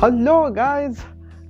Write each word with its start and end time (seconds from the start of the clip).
Hello 0.00 0.34
guys 0.50 0.98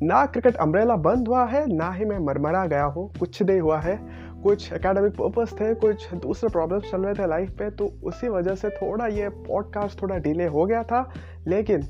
ना 0.03 0.25
cricket 0.27 0.57
umbrella 0.57 0.95
बंद 0.97 1.29
हुआ 1.29 1.45
है, 1.47 1.63
ना 1.75 1.91
ही 1.93 2.05
मैं 2.05 2.19
मरमरा 2.19 2.65
गया 2.67 2.85
हूँ। 2.85 3.07
कुछ 3.19 3.43
नहीं 3.43 3.61
हुआ 3.61 3.79
है। 3.81 3.95
कुछ 4.43 4.73
एकेडमिक 4.73 5.13
पर्पस 5.13 5.53
थे, 5.61 5.75
कुछ 5.75 6.15
दूसरे 6.15 6.49
प्रॉब्लम्स 6.51 6.91
चल 6.91 7.01
रहे 7.01 7.15
थे 7.15 7.27
लाइफ 7.27 7.51
पे 7.59 7.71
तो 7.71 7.87
उसी 8.05 8.29
वजह 8.29 8.55
से 8.55 8.69
थोड़ा 8.71 9.07
ये 9.07 9.29
पॉडकास्ट 9.47 10.03
थोड़ा 10.03 10.17
डिले 10.17 10.47
हो 10.47 10.65
गया 10.67 10.83
था। 10.83 11.03
लेकिन 11.47 11.87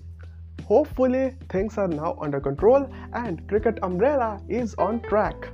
hopefully 0.71 1.29
things 1.55 1.79
are 1.79 1.89
now 1.95 2.13
under 2.25 2.39
control 2.39 2.87
and 3.17 3.41
cricket 3.49 3.79
umbrella 3.85 4.37
is 4.51 4.75
on 4.81 4.99
track 5.09 5.47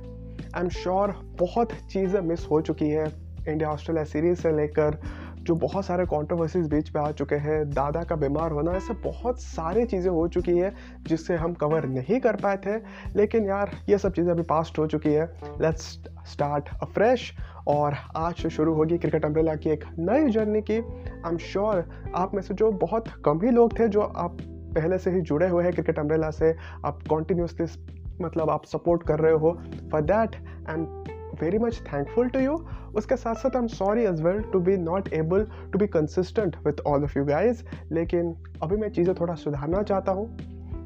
I 0.55 0.61
am 0.61 0.69
sure 0.81 1.15
बहुत 1.39 1.73
चीज़ें 1.91 2.19
मिस 2.21 2.47
हो 2.51 2.61
चुकी 2.61 2.89
है। 2.89 3.07
इंडिया 3.47 3.69
ऑस्ट्रेलिया 3.69 4.03
सीरीज़ 4.03 4.41
से 4.41 4.55
लेकर 4.57 4.99
जो 5.47 5.55
बहुत 5.55 5.85
सारे 5.85 6.05
कॉन्ट्रोवर्सीज 6.05 6.67
बीच 6.67 6.89
पे 6.89 6.99
आ 6.99 7.11
चुके 7.11 7.35
हैं, 7.35 7.69
दादा 7.69 8.03
का 8.03 8.15
बीमार 8.15 8.51
होना, 8.51 8.71
ऐसे 8.71 8.93
बहुत 8.93 9.41
सारी 9.41 9.85
चीज़ें 9.85 10.09
हो 10.11 10.27
चुकी 10.27 10.57
हैं 10.57 10.73
जिससे 11.03 11.35
हम 11.35 11.53
कवर 11.53 11.85
नहीं 11.85 12.19
कर 12.19 12.35
पाए 12.35 12.57
थे। 12.57 12.75
लेकिन 13.15 13.45
यार, 13.45 13.71
ये 13.89 13.97
सब 13.97 14.13
चीज़ें 14.13 14.31
अभी 14.31 14.43
पास्ट 14.43 14.79
हो 14.79 14.87
चुकी 14.87 15.13
है। 15.13 15.25
लेट्स 15.61 15.87
स्टार्ट 16.27 16.69
फ्रेश 16.85 17.31
और 17.67 17.95
आज 18.15 18.35
से 18.35 18.49
शुरू 18.49 18.73
होगी 18.73 18.97
क्रिकेट 18.97 19.25
अम्ब्रेला 19.25 19.55
की 19.55 19.69
एक 19.69 19.83
नई 19.99 20.29
जर्नी 20.29 20.61
की। 20.61 20.77
आई 20.77 21.31
एम 21.31 21.37
श्योर 21.37 21.83
आप 22.15 22.35
में 22.35 22.41
से 22.41 22.53
जो 22.53 22.71
बहुत 22.71 23.07
कम 23.25 23.41
ही 23.43 23.51
लोग 23.51 23.79
थे 23.79 23.87
जो 23.87 24.01
आप 24.01 24.37
पहले 24.75 24.97
से 24.97 25.11
ही 25.11 25.21
जुड़े 25.21 25.47
हुए 25.47 25.63
हैं 25.63 25.73
क्रिकेट 25.73 25.99
अम्ब्रेला 25.99 26.29
से। 26.31 26.55
आप 26.85 26.99
कॉन्टीन्यूसली 27.09 27.67
मतलब 28.21 28.49
आप 28.49 28.65
सपोर्ट 28.65 29.03
कर 29.03 29.19
रहे 29.19 29.33
हो। 29.33 29.57
For 29.91 30.01
that 30.01 30.35
and 30.69 31.06
very 31.41 31.57
much 31.57 31.81
thankful 31.93 32.29
to 32.29 32.39
you 32.39 32.59
उसके 32.95 33.15
साथ 33.15 33.35
साथ 33.35 33.55
I 33.55 33.61
am 33.61 33.67
sorry 33.67 34.03
as 34.03 34.21
well 34.21 34.41
to 34.53 34.59
be 34.59 34.77
not 34.77 35.13
able 35.13 35.47
to 35.73 35.79
be 35.79 35.87
consistent 35.87 36.55
with 36.67 36.81
all 36.87 37.03
of 37.03 37.17
you 37.19 37.25
guys 37.25 37.63
लेकिन 37.91 38.35
अभी 38.63 38.75
मैं 38.75 38.89
चीज़ें 38.89 39.15
थोड़ा 39.15 39.33
सुधारना 39.35 39.81
चाहता 39.83 40.11
हूँ। 40.11 40.27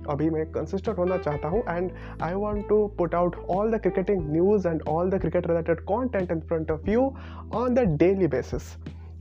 अभी 0.09 0.29
मैं 0.29 0.45
कंसिस्टेंट 0.51 0.97
होना 0.97 1.17
चाहता 1.17 1.47
हूँ 1.47 1.63
and 1.69 1.91
I 2.23 2.33
want 2.33 2.67
to 2.69 2.85
put 2.97 3.15
out 3.15 3.35
all 3.49 3.71
the 3.71 3.79
cricketing 3.81 4.31
news 4.31 4.67
and 4.67 4.81
all 4.89 5.09
the 5.09 5.19
cricket 5.19 5.47
related 5.47 5.83
content 5.85 6.31
in 6.31 6.39
front 6.39 6.71
of 6.71 6.89
you 6.89 7.01
on 7.55 7.73
the 7.73 7.79
daily 7.99 8.27
basis 8.27 8.63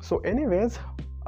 so 0.09 0.23
anyways 0.47 0.79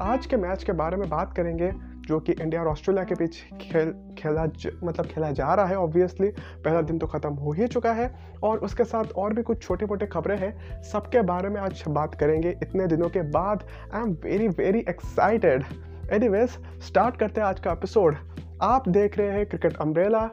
आज 0.00 0.26
के 0.26 0.36
मैच 0.36 0.64
के 0.64 0.72
बारे 0.72 0.96
में 0.96 1.08
बात 1.08 1.32
करेंगे। 1.36 1.72
जो 2.06 2.18
कि 2.20 2.32
इंडिया 2.32 2.60
और 2.60 2.68
ऑस्ट्रेलिया 2.68 3.04
के 3.04 3.14
बीच 3.14 3.36
खेल 3.60 3.92
खेला 4.18 4.46
ज, 4.46 4.70
मतलब 4.84 5.06
खेला 5.06 5.30
जा 5.30 5.54
रहा 5.54 5.66
है 5.66 5.76
ऑब्वियसली 5.76 6.28
पहला 6.28 6.80
दिन 6.82 6.98
तो 6.98 7.06
ख़त्म 7.06 7.32
हो 7.34 7.52
ही 7.52 7.66
चुका 7.66 7.92
है। 7.92 8.10
और 8.42 8.58
उसके 8.58 8.84
साथ 8.84 9.12
और 9.16 9.34
भी 9.34 9.42
कुछ 9.42 9.62
छोटे 9.62 9.86
मोटे 9.86 10.06
खबरें 10.06 10.36
हैं 10.38 10.82
सबके 10.82 11.22
बारे 11.22 11.48
में 11.48 11.60
आज 11.60 11.84
बात 11.88 12.14
करेंगे 12.14 12.50
इतने 12.62 12.86
दिनों 12.86 13.08
के 13.08 13.22
बाद। 13.30 13.64
I 13.94 14.02
am 14.02 14.12
very 14.24 14.48
very 14.48 14.84
excited 14.88 15.64
anyways 16.12 16.58
start 16.86 17.16
करते 17.16 17.40
हैं 17.40 17.48
आज 17.48 17.60
का 17.60 17.72
एपिसोड 17.72 18.16
आप 18.62 18.88
देख 18.88 19.18
रहे 19.18 19.30
हैं 19.30 19.46
cricket 19.46 19.76
umbrella 19.76 20.28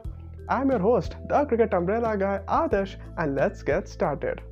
I 0.50 0.60
am 0.60 0.72
your 0.72 0.80
host 0.80 1.16
the 1.32 1.46
cricket 1.48 1.74
umbrella 1.74 2.14
guy 2.14 2.44
Adarsh 2.50 2.96
and 3.20 3.38
let's 3.38 3.64
get 3.64 3.86
started 3.86 4.49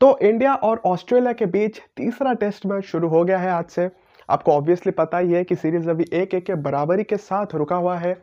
तो 0.00 0.18
इंडिया 0.22 0.54
और 0.54 0.80
ऑस्ट्रेलिया 0.86 1.32
के 1.32 1.46
बीच 1.46 1.80
तीसरा 1.96 2.32
टेस्ट 2.32 2.66
मैच 2.66 2.84
शुरू 2.84 3.08
हो 3.08 3.24
गया 3.24 3.38
है 3.38 3.50
आज 3.50 3.64
से। 3.64 3.90
आपको 4.30 4.52
ऑब्वियसली 4.52 4.92
पता 4.92 5.18
ही 5.18 5.32
है 5.32 5.44
कि 5.44 5.54
सीरीज़ 5.54 5.90
अभी 5.90 6.04
एक 6.12 6.34
एक 6.34 6.44
के 6.46 6.54
बराबरी 6.54 7.04
के 7.04 7.16
साथ 7.16 7.46
रुका 7.54 7.76
हुआ 7.76 7.96
है। 7.96 8.14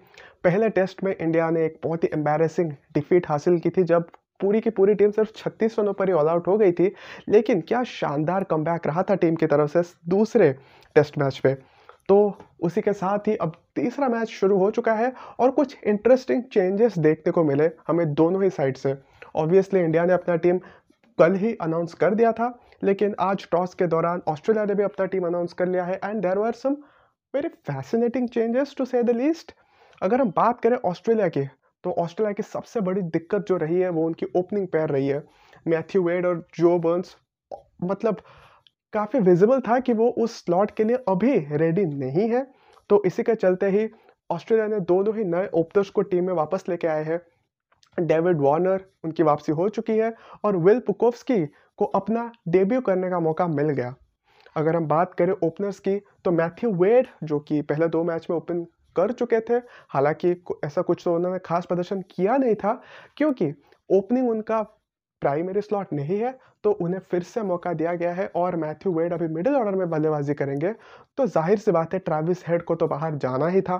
पहले 0.43 0.69
टेस्ट 0.69 1.03
में 1.03 1.15
इंडिया 1.21 1.49
ने 1.49 1.65
एक 1.65 1.79
बहुत 1.83 2.03
ही 2.03 2.09
एम्बेरसिंग 2.13 2.71
डिफीट 2.93 3.29
हासिल 3.29 3.59
की 3.59 3.69
थी, 3.69 3.83
जब 3.83 4.09
पूरी 4.39 4.61
की 4.61 4.69
पूरी 4.69 4.95
टीम 4.95 5.11
सिर्फ़ 5.11 5.31
36 5.35 5.79
रनों 5.79 5.93
पर 5.93 6.07
ही 6.07 6.13
ऑल 6.13 6.27
आउट 6.27 6.47
हो 6.47 6.57
गई 6.57 6.71
थी। 6.71 6.91
लेकिन 7.29 7.61
क्या 7.61 7.83
शानदार 7.83 8.43
कम 8.43 8.63
रहा 8.63 9.03
था 9.03 9.15
टीम 9.15 9.35
की 9.35 9.45
तरफ़ 9.45 9.77
से 9.77 9.81
दूसरे 10.09 10.55
टेस्ट 10.95 11.17
मैच 11.17 11.39
पे। 11.39 11.53
तो 12.09 12.37
उसी 12.59 12.81
के 12.81 12.93
साथ 12.93 13.27
ही 13.27 13.35
अब 13.35 13.53
तीसरा 13.75 14.07
मैच 14.07 14.27
शुरू 14.27 14.57
हो 14.57 14.71
चुका 14.71 14.93
है 14.93 15.13
और 15.39 15.51
कुछ 15.51 15.77
इंटरेस्टिंग 15.83 16.43
चेंजेस 16.43 16.99
देखने 16.99 17.31
को 17.31 17.43
मिले 17.43 17.69
हमें 17.87 18.13
दोनों 18.13 18.43
ही 18.43 18.49
साइड 18.49 18.77
से। 18.77 18.95
ऑब्वियसली 19.35 19.79
इंडिया 19.79 20.05
ने 20.05 20.13
अपना 20.13 20.35
टीम 20.35 20.59
कल 21.17 21.35
ही 21.35 21.53
अनाउंस 21.61 21.93
कर 21.93 22.15
दिया 22.15 22.31
था, 22.31 22.53
लेकिन 22.83 23.15
आज 23.19 23.47
टॉस 23.51 23.73
के 23.73 23.87
दौरान 23.87 24.21
ऑस्ट्रेलिया 24.27 24.65
ने 24.65 24.75
भी 24.75 24.83
अपना 24.83 25.05
टीम 25.05 25.27
अनाउंस 25.27 25.53
कर 25.53 25.67
लिया 25.67 25.85
है 25.85 25.99
and 26.03 26.21
there 26.21 26.39
are 26.39 26.53
some 26.55 26.73
very 27.33 27.47
fascinating 27.67 28.27
changes 28.29 28.73
to 28.77 28.85
say 28.85 29.03
the 29.03 29.15
least 29.15 29.53
अगर 30.01 30.21
हम 30.21 30.31
बात 30.35 30.61
करें 30.61 30.77
ऑस्ट्रेलिया 30.85 31.27
की 31.27 31.45
तो 31.83 31.91
ऑस्ट्रेलिया 31.99 32.33
की 32.33 32.43
सबसे 32.43 32.81
बड़ी 32.81 33.01
दिक्कत 33.09 33.45
जो 33.47 33.57
रही 33.57 33.79
है 33.79 33.89
वो 33.89 34.05
उनकी 34.05 34.25
ओपनिंग 34.35 34.67
पैर 34.67 34.89
रही 34.89 35.07
है। 35.07 35.23
मैथ्यू 35.67 36.01
वेड 36.03 36.25
और 36.25 36.45
जो 36.55 36.77
बर्न्स 36.79 37.15
मतलब 37.83 38.21
काफ़ी 38.93 39.19
विजिबल 39.19 39.59
था 39.59 39.79
कि 39.79 39.93
वो 39.93 40.09
उस 40.19 40.37
स्लॉट 40.45 40.71
के 40.71 40.83
लिए 40.83 40.97
अभी 41.09 41.37
रेडी 41.53 41.85
नहीं 41.85 42.29
है। 42.29 42.45
तो 42.89 43.01
इसी 43.05 43.23
के 43.23 43.35
चलते 43.35 43.69
ही 43.69 43.87
ऑस्ट्रेलिया 44.29 44.67
ने 44.67 44.79
दोनों 44.85 45.15
ही 45.15 45.23
नए 45.25 45.49
ओपनर्स 45.53 45.89
को 45.89 46.01
टीम 46.03 46.25
में 46.25 46.33
वापस 46.33 46.63
लेके 46.69 46.87
आए 46.87 47.03
हैं। 47.03 47.19
डेविड 47.97 48.41
वार्नर 48.41 48.83
उनकी 49.03 49.23
वापसी 49.23 49.51
हो 49.51 49.67
चुकी 49.69 49.97
है 49.97 50.13
और 50.45 50.57
विल 50.57 50.79
पुकोव्सकी 50.79 51.45
को 51.79 51.85
अपना 51.85 52.31
डेब्यू 52.47 52.81
करने 52.81 53.09
का 53.09 53.19
मौका 53.19 53.47
मिल 53.49 53.69
गया। 53.69 53.93
अगर 54.55 54.75
हम 54.75 54.87
बात 54.87 55.13
करें 55.13 55.33
ओपनर्स 55.33 55.79
की 55.79 55.97
तो 56.25 56.31
मैथ्यू 56.31 56.71
वेड, 56.73 57.07
जो 57.23 57.39
कि 57.39 57.61
पहले 57.63 57.87
दो 57.87 58.03
मैच 58.03 58.27
में 58.29 58.37
ओपन 58.37 58.63
कर 58.95 59.11
चुके 59.11 59.39
थे, 59.39 59.61
हालाँकि 59.89 60.35
ऐसा 60.65 60.81
कुछ 60.81 61.01
तो 61.03 61.15
उन्होंने 61.15 61.39
खास 61.39 61.65
प्रदर्शन 61.65 62.01
किया 62.11 62.37
नहीं 62.37 62.55
था, 62.55 62.81
क्योंकि 63.17 63.53
ओपनिंग 63.89 64.29
उनका 64.29 64.61
प्राइमरी 65.21 65.61
स्लॉट 65.61 65.93
नहीं 65.93 66.19
है 66.19 66.37
तो 66.63 66.71
उन्हें 66.73 66.99
फिर 67.01 67.23
से 67.23 67.41
मौका 67.43 67.73
दिया 67.73 67.93
गया 67.95 68.13
है 68.13 68.25
और 68.35 68.55
मैथ्यू 68.55 68.93
वेड 68.93 69.13
अभी 69.13 69.27
मिडिल 69.27 69.55
ऑर्डर 69.55 69.75
में 69.75 69.89
बल्लेबाजी 69.89 70.33
करेंगे। 70.33 70.73
तो 71.17 71.25
ज़ाहिर 71.27 71.57
सी 71.59 71.71
बात 71.71 71.93
है, 71.93 71.99
ट्रेविस 71.99 72.43
हेड 72.47 72.63
को 72.63 72.75
तो 72.75 72.87
बाहर 72.87 73.15
जाना 73.17 73.47
ही 73.47 73.61
था। 73.61 73.77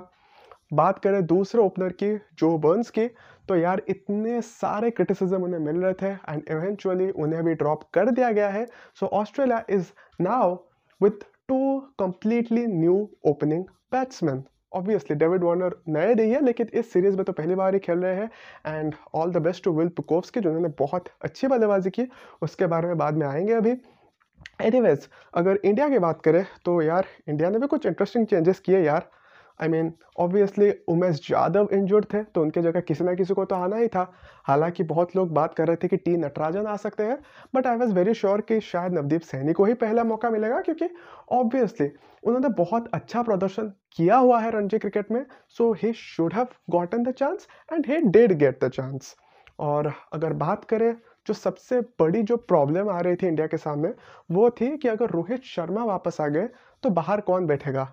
बात 0.70 0.98
करें 0.98 1.24
दूसरे 1.26 1.60
ओपनर 1.62 1.92
की, 1.92 2.16
जो 2.16 2.56
बर्न्स 2.58 2.90
की 2.90 3.06
तो 3.48 3.56
यार 3.56 3.82
इतने 3.88 4.40
सारे 4.42 4.90
क्रिटिसिज्म 4.90 5.42
उन्हें 5.44 5.60
मिल 5.60 5.76
रहे 5.76 5.92
थे 5.94 6.08
एंड 6.08 6.42
इवेंचुअली 6.50 7.10
उन्हें 7.12 7.42
भी 7.44 7.54
ड्रॉप 7.54 7.82
कर 7.94 8.10
दिया 8.10 8.30
गया 8.32 8.48
है। 8.48 8.66
So 9.00 9.06
Australia 9.06 9.64
is 9.70 9.86
now 10.20 10.54
with 11.00 11.24
two 11.48 11.78
completely 11.98 12.66
new 12.68 13.08
opening 13.26 13.64
batsman 13.92 14.42
obviously 14.72 15.16
David 15.16 15.44
Warner 15.44 15.76
नए 15.88 16.14
नहीं 16.14 16.32
है, 16.32 16.44
लेकिन 16.44 16.68
इस 16.74 16.92
सीरीज़ 16.92 17.16
में 17.16 17.24
तो 17.24 17.32
पहली 17.32 17.54
बार 17.54 17.74
ही 17.74 17.80
खेल 17.80 17.98
रहे 17.98 18.14
हैं। 18.14 18.30
And 18.66 18.94
all 19.14 19.30
the 19.32 19.36
best 19.42 19.64
to 19.64 19.72
Will 19.72 19.88
Pucovski 20.30 20.40
जिन्होंने 20.40 20.68
बहुत 20.78 21.08
अच्छी 21.22 21.46
बल्लेबाजी 21.46 21.90
की। 21.90 22.06
उसके 22.42 22.66
बारे 22.66 22.88
में 22.88 22.98
बाद 22.98 23.14
में 23.14 23.26
आएँगे 23.26 23.52
अभी। 23.52 23.76
एनीवेज 24.62 25.08
अगर 25.34 25.58
इंडिया 25.64 25.88
की 25.88 25.98
बात 25.98 26.20
करें 26.22 26.44
तो 26.64 26.80
यार 26.82 27.06
इंडिया 27.28 27.50
ने 27.50 27.58
भी 27.58 27.66
कुछ 27.66 27.86
इंटरेस्टिंग 27.86 28.26
चेंजेस 28.26 28.60
किए 28.60 28.80
यार। 28.80 29.10
I 29.60 29.68
mean 29.68 29.92
obviously 30.18 30.70
Umesh 30.88 31.30
Yadav 31.30 31.68
injured 31.72 32.04
थे 32.04 32.22
तो 32.24 32.42
उनके 32.42 32.62
जगह 32.62 32.80
किसी 32.80 33.04
ना 33.04 33.14
किसी 33.14 33.34
को 33.34 33.44
तो 33.44 33.56
आना 33.56 33.76
ही 33.76 33.88
था। 33.88 34.12
हालाँकि 34.44 34.82
बहुत 34.84 35.16
लोग 35.16 35.32
बात 35.34 35.54
कर 35.54 35.66
रहे 35.66 35.76
थे 35.76 35.88
कि 35.88 35.96
टी 35.98 36.16
नटराजन 36.16 36.66
आ 36.66 36.76
सकते 36.76 37.02
हैं 37.02 37.18
but 37.54 37.66
I 37.66 37.76
was 37.76 37.92
very 37.94 38.14
sure 38.14 38.40
कि 38.40 38.60
शायद 38.62 38.92
नवदीप 38.92 39.22
सैनी 39.22 39.52
को 39.52 39.64
ही 39.64 39.74
पहला 39.76 40.04
मौका 40.04 40.30
मिलेगा, 40.30 40.60
क्योंकि 40.60 40.88
ऑब्वियसली 41.32 41.90
उन्होंने 42.22 42.48
बहुत 42.54 42.88
अच्छा 42.94 43.22
प्रदर्शन 43.22 43.72
किया 43.96 44.16
हुआ 44.16 44.40
है 44.40 44.50
रणजी 44.50 44.78
क्रिकेट 44.78 45.10
में 45.10 45.24
so 45.58 45.72
he 45.82 45.92
should 45.94 46.34
have 46.34 46.46
gotten 46.70 47.02
the 47.02 47.12
chance 47.12 47.46
and 47.72 47.86
he 47.86 48.00
did 48.08 48.32
get 48.38 48.64
the 48.64 48.68
chance 48.70 49.14
और 49.60 49.92
अगर 50.12 50.32
बात 50.34 50.64
करें, 50.64 50.94
जो 51.26 51.34
सबसे 51.34 51.80
बड़ी 52.00 52.22
जो 52.22 52.36
प्रॉब्लम 52.38 52.88
आ 52.88 52.98
रही 53.00 53.16
थी 53.16 53.26
इंडिया 53.26 53.46
के 53.46 53.56
सामने, 53.56 53.92
वो 54.30 54.50
थी 54.50 54.76
कि 54.76 54.88
अगर 54.88 55.10
रोहित 55.10 55.42
शर्मा 55.44 55.84
वापस 55.84 56.20
आ 56.20 56.26
गए 56.28 56.48
तो 56.82 56.90
बाहर 56.90 57.20
कौन 57.22 57.46
बैठेगा? 57.46 57.92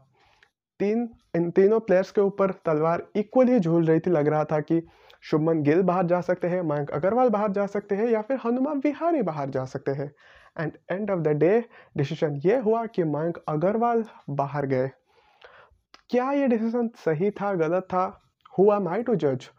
तीन, 0.80 1.10
इन 1.36 1.50
तीनों 1.52 1.80
प्लेयर्स 1.80 2.12
के 2.12 2.22
ऊपर 2.22 2.52
तलवार 2.52 3.08
इक्वली 3.16 3.60
झूल 3.60 3.86
रही 3.86 4.00
थी, 4.00 4.10
लग 4.10 4.28
रहा 4.28 4.44
था 4.44 4.60
कि 4.60 4.82
शुभमन 5.22 5.62
गिल 5.64 5.82
बाहर 5.82 6.06
जा 6.06 6.22
सकते 6.22 6.48
हैं, 6.48 6.62
मयंक 6.62 6.90
अग्रवाल 6.92 7.30
बाहर 7.30 7.52
जा 7.52 7.66
सकते 7.66 7.96
हैं, 7.96 8.08
या 8.08 8.22
फिर 8.22 8.40
हनुमान 8.46 8.80
विहारी 8.80 9.22
बाहर 9.22 9.50
जा 9.50 9.66
सकते 9.66 9.92
हैं। 9.92 10.12
And 10.60 10.72
end 10.92 11.12
of 11.12 11.20
the 11.20 11.28
day 11.28 11.64
decision 11.98 12.42
ये 12.46 12.58
हुआ 12.58 12.86
कि 12.86 13.04
मयंक 13.04 13.38
अग्रवाल 13.48 14.04
बाहर 14.30 14.66
गए। 14.66 14.90
क्या 16.10 16.32
ये 16.32 16.48
डिसीज़न 16.48 16.90
सही 16.96 17.32
था, 17.32 17.54
गलत 17.54 17.84
था? 17.84 18.22
हुआ 18.60 18.80
माई 18.80 19.04
टू 19.04 19.16
जज 19.16 19.50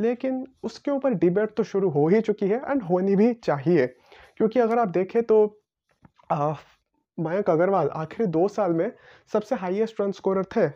लेकिन 0.00 0.46
उसके 0.62 0.90
ऊपर 0.90 1.14
डिबेट 1.14 1.54
तो 1.56 1.62
शुरू 1.62 1.88
हो 1.90 2.06
ही 2.08 2.20
चुकी 2.20 2.48
है 2.48 2.60
एंड 2.68 2.82
होनी 2.82 3.16
भी 3.16 3.32
चाहिए। 3.34 3.86
क्योंकि 4.36 4.60
अगर 4.60 4.78
आप 4.78 4.88
देखें 4.88 5.22
तो 5.22 5.60
मयंक 7.20 7.50
अग्रवाल 7.50 7.88
आखिरी 7.94 8.26
दो 8.28 8.46
साल 8.48 8.72
में 8.72 8.90
सबसे 9.32 9.56
हाईएस्ट 9.56 10.00
रन 10.00 10.12
स्कोरर 10.12 10.44
थे। 10.56 10.68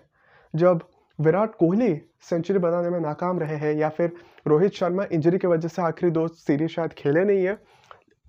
जब 0.54 0.80
विराट 1.18 1.54
कोहली 1.54 1.94
सेंचुरी 2.20 2.58
बनाने 2.58 2.90
में 2.90 2.98
नाकाम 3.00 3.38
रहे 3.40 3.56
हैं 3.56 3.74
या 3.74 3.88
फिर 3.88 4.12
रोहित 4.46 4.72
शर्मा 4.74 5.04
इंजरी 5.12 5.38
की 5.38 5.46
वजह 5.46 5.68
से 5.68 5.82
आखिरी 5.82 6.10
दो 6.10 6.26
सीरीज़ 6.28 6.70
शायद 6.70 6.92
खेले 6.92 7.24
नहीं 7.24 7.44
है, 7.44 7.58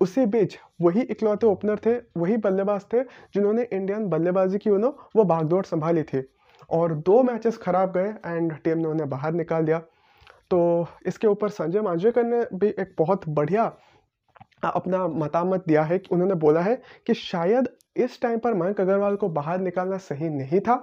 उसी 0.00 0.26
बीच 0.26 0.58
वही 0.80 1.00
इकलौते 1.00 1.46
ओपनर 1.46 1.78
थे, 1.86 1.94
वही 2.16 2.36
बल्लेबाज 2.36 2.84
थे 2.92 3.02
जिन्होंने 3.34 3.62
इंडियन 3.72 4.08
बल्लेबाजी 4.08 4.58
की 4.58 4.70
उन्होंने 4.70 5.08
वो 5.16 5.24
भागदौड़ 5.24 5.64
संभाली 5.64 6.02
थी। 6.02 6.22
और 6.70 6.94
दो 7.06 7.22
मैचेस 7.22 7.56
खराब 7.58 7.92
गए 7.92 8.14
एंड 8.26 8.52
टीम 8.54 8.78
ने 8.78 8.88
उन्हें 8.88 9.08
बाहर 9.08 9.32
निकाल 9.32 9.64
दिया। 9.64 9.78
तो 10.50 10.86
इसके 11.06 11.26
ऊपर 11.26 11.48
संजय 11.48 11.80
मांजरेकर 11.80 12.24
ने 12.24 12.44
भी 12.54 12.68
एक 12.68 12.94
बहुत 12.98 13.28
बढ़िया 13.28 13.64
अपना 14.64 15.06
मतामत 15.08 15.64
दिया 15.68 15.82
है 15.82 15.98
कि 15.98 16.08
उन्होंने 16.12 16.34
बोला 16.34 16.60
है 16.60 16.74
कि 17.06 17.14
शायद 17.14 17.68
इस 17.96 18.20
टाइम 18.22 18.38
पर 18.38 18.54
मयंक 18.54 18.80
अग्रवाल 18.80 19.16
को 19.16 19.28
बाहर 19.30 19.60
निकालना 19.60 19.96
सही 19.98 20.28
नहीं 20.30 20.60
था। 20.60 20.74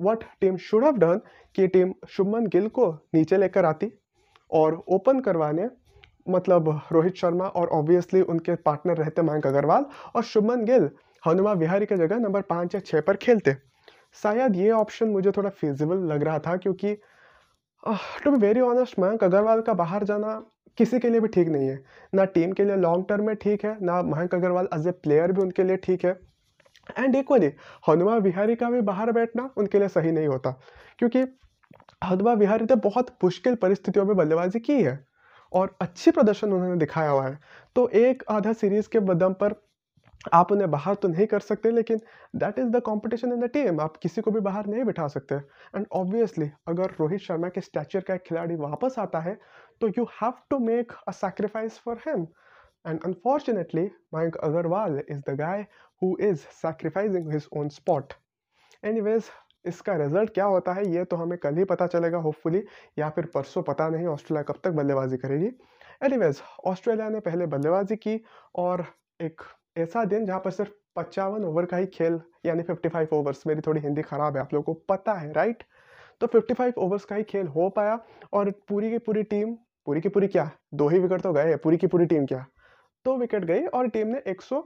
What 0.00 0.24
team 0.40 0.56
should 0.58 0.84
have 0.84 0.96
done 0.98 1.20
कि 1.54 1.66
टीम 1.68 1.92
शुभमन 2.08 2.46
गिल 2.46 2.68
को 2.68 2.92
नीचे 3.14 3.36
लेकर 3.36 3.64
आती 3.64 3.92
और 4.50 4.82
ओपन 4.88 5.20
करवाने 5.20 5.68
मतलब 6.26 6.68
रोहित 6.92 7.16
शर्मा 7.16 7.46
और 7.46 7.68
ऑब्वियसली 7.68 8.20
उनके 8.22 8.54
पार्टनर 8.62 8.96
रहते 8.96 9.22
मयंक 9.22 9.46
अग्रवाल 9.46 9.84
और 10.16 10.22
शुभमन 10.24 10.64
गिल 10.64 10.88
हनुमा 11.22 11.52
विहारी 11.54 11.86
की 11.86 11.96
जगह 11.96 12.18
नंबर 12.18 12.40
पाँच 12.42 12.74
या 12.74 12.80
छः 12.80 13.00
पर 13.00 13.16
खेलते। 13.16 13.54
शायद 14.22 14.56
ये 14.56 14.70
ऑप्शन 14.70 15.08
मुझे 15.08 15.30
थोड़ा 15.30 15.50
फिजिबल 15.50 15.98
लग 16.12 16.22
रहा 16.22 16.38
था 16.38 16.56
क्योंकि 16.56 16.94
to 18.24 18.30
be 18.30 18.38
very 18.38 18.60
honest 18.60 18.98
Mayank 18.98 19.24
Agarwal 19.24 19.60
का 19.60 19.74
बाहर 19.74 20.04
जाना 20.04 20.34
किसी 20.78 20.98
के 20.98 21.08
लिए 21.10 21.20
भी 21.20 21.28
ठीक 21.28 21.48
नहीं 21.48 21.68
है। 21.68 21.78
ना 22.14 22.24
टीम 22.26 22.52
के 22.52 22.64
लिए 22.64 22.76
लॉन्ग 22.76 23.04
टर्म 23.08 23.26
में 23.26 23.34
ठीक 23.36 23.64
है, 23.64 23.76
ना 23.82 24.02
Mayank 24.04 24.34
Agarwal 24.34 24.68
as 24.74 24.86
a 24.86 24.90
player 24.92 25.32
भी 25.32 25.42
उनके 25.42 25.64
लिए 25.64 25.76
ठीक 25.76 26.04
है। 26.04 26.18
एंड 26.98 27.16
इक्वली 27.16 27.52
हनुमा 27.88 28.16
विहारी 28.18 28.54
का 28.56 28.70
भी 28.70 28.80
बाहर 28.82 29.12
बैठना 29.12 29.50
उनके 29.56 29.78
लिए 29.78 29.88
सही 29.88 30.12
नहीं 30.12 30.26
होता। 30.28 30.50
क्योंकि 30.98 31.24
हनुमा 32.04 32.32
विहारी 32.34 32.64
ने 32.64 32.74
बहुत 32.82 33.16
मुश्किल 33.24 33.54
परिस्थितियों 33.56 34.04
में 34.06 34.16
बल्लेबाजी 34.16 34.60
की 34.60 34.82
है 34.82 34.98
और 35.52 35.76
अच्छी 35.80 36.10
प्रदर्शन 36.10 36.52
उन्होंने 36.52 36.76
दिखाया 36.76 37.10
हुआ 37.10 37.26
है। 37.26 37.38
तो 37.76 37.88
एक 37.90 38.22
आधा 38.30 38.52
सीरीज़ 38.54 38.88
के 38.88 39.00
बदम 39.02 39.32
पर 39.32 39.54
आप 40.34 40.52
उन्हें 40.52 40.70
बाहर 40.70 40.94
तो 40.94 41.08
नहीं 41.08 41.26
कर 41.26 41.40
सकते, 41.40 41.70
लेकिन 41.70 42.00
that 42.36 42.58
is 42.58 42.68
the 42.68 42.80
competition 42.86 43.32
in 43.32 43.40
the 43.40 43.48
team 43.48 43.80
आप 43.80 43.96
किसी 43.96 44.20
को 44.20 44.30
भी 44.30 44.40
बाहर 44.40 44.66
नहीं 44.66 44.84
बिठा 44.84 45.06
सकते। 45.08 45.34
एंड 45.34 45.86
ऑब्वियसली 45.92 46.50
अगर 46.68 46.94
रोहित 47.00 47.20
शर्मा 47.20 47.48
के 47.48 47.60
स्टैचर 47.60 48.00
का 48.00 48.14
एक 48.14 48.22
खिलाड़ी 48.22 48.56
वापस 48.56 48.94
आता 48.98 49.20
है 49.20 49.38
तो 49.80 49.88
you 49.88 50.04
have 50.12 50.32
to 50.50 50.58
make 50.58 50.92
a 51.08 51.12
sacrifice 51.12 51.78
for 51.78 51.98
him 52.06 52.26
and 52.84 53.00
unfortunately 53.04 53.90
Mayank 54.14 54.36
Agarwal 54.44 55.02
is 55.08 55.20
the 55.28 55.36
guy 55.38 55.66
who 56.02 56.16
is 56.20 56.46
sacrificing 56.56 57.32
his 57.32 57.48
own 57.56 57.68
spot 57.70 58.12
anyways 58.82 59.30
इसका 59.64 59.94
रिज़ल्ट 59.96 60.32
क्या 60.34 60.44
होता 60.44 60.72
है, 60.72 60.86
ये 60.88 61.04
तो 61.04 61.16
हमें 61.16 61.38
कल 61.38 61.56
ही 61.56 61.64
पता 61.64 61.86
चलेगा 61.86 62.18
होपफुली 62.18 62.62
या 62.98 63.08
फिर 63.10 63.26
परसों 63.34 63.62
पता 63.62 63.88
नहीं, 63.88 64.06
ऑस्ट्रेलिया 64.06 64.42
कब 64.42 64.60
तक 64.64 64.70
बल्लेबाजी 64.72 65.16
करेगी। 65.16 65.50
एनीवेज 66.02 66.42
ऑस्ट्रेलिया 66.66 67.08
ने 67.08 67.20
पहले 67.20 67.46
बल्लेबाजी 67.46 67.96
की 67.96 68.20
और 68.56 68.84
एक 69.20 69.42
ऐसा 69.78 70.04
दिन 70.04 70.26
जहाँ 70.26 70.40
पर 70.40 70.50
सिर्फ़ 70.50 70.70
पचावन 70.96 71.44
ओवर 71.44 71.66
का 71.66 71.76
ही 71.76 71.86
खेल, 71.88 72.20
यानी 72.46 72.62
55 72.62 73.12
ओवर्स 73.12 73.46
मेरी 73.46 73.60
थोड़ी 73.66 73.80
हिंदी 73.80 74.02
ख़राब 74.02 74.36
है, 74.36 74.42
आप 74.42 74.54
लोगों 74.54 74.74
को 74.74 74.80
पता 74.88 75.14
है 75.14 75.32
राइट 75.32 75.62
तो 76.20 76.26
55 76.28 76.78
ओवर्स 76.78 77.04
का 77.04 77.16
ही 77.16 77.22
खेल 77.24 77.46
हो 77.48 77.68
पाया 77.70 77.98
और 78.32 78.50
पूरी 78.68 78.90
की 78.90 78.98
पूरी 79.00 79.22
टीम 79.24 79.56
पूरी 79.86 80.00
की 80.00 80.08
पूरी 80.08 80.26
क्या? 80.26 80.50
दो 80.74 80.88
ही 80.88 80.98
विकेट 80.98 81.20
तो 81.20 81.32
गए, 81.32 81.56
पूरी 81.56 81.76
की 81.76 81.86
पूरी 81.86 82.06
टीम 82.06 82.26
क्या? 82.26 82.46
दो 83.04 83.16
विकेट 83.16 83.44
गई 83.44 83.66
और 83.66 83.88
टीम 83.88 84.08
ने 84.08 84.22
एक 84.26 84.42
सौ 84.42 84.62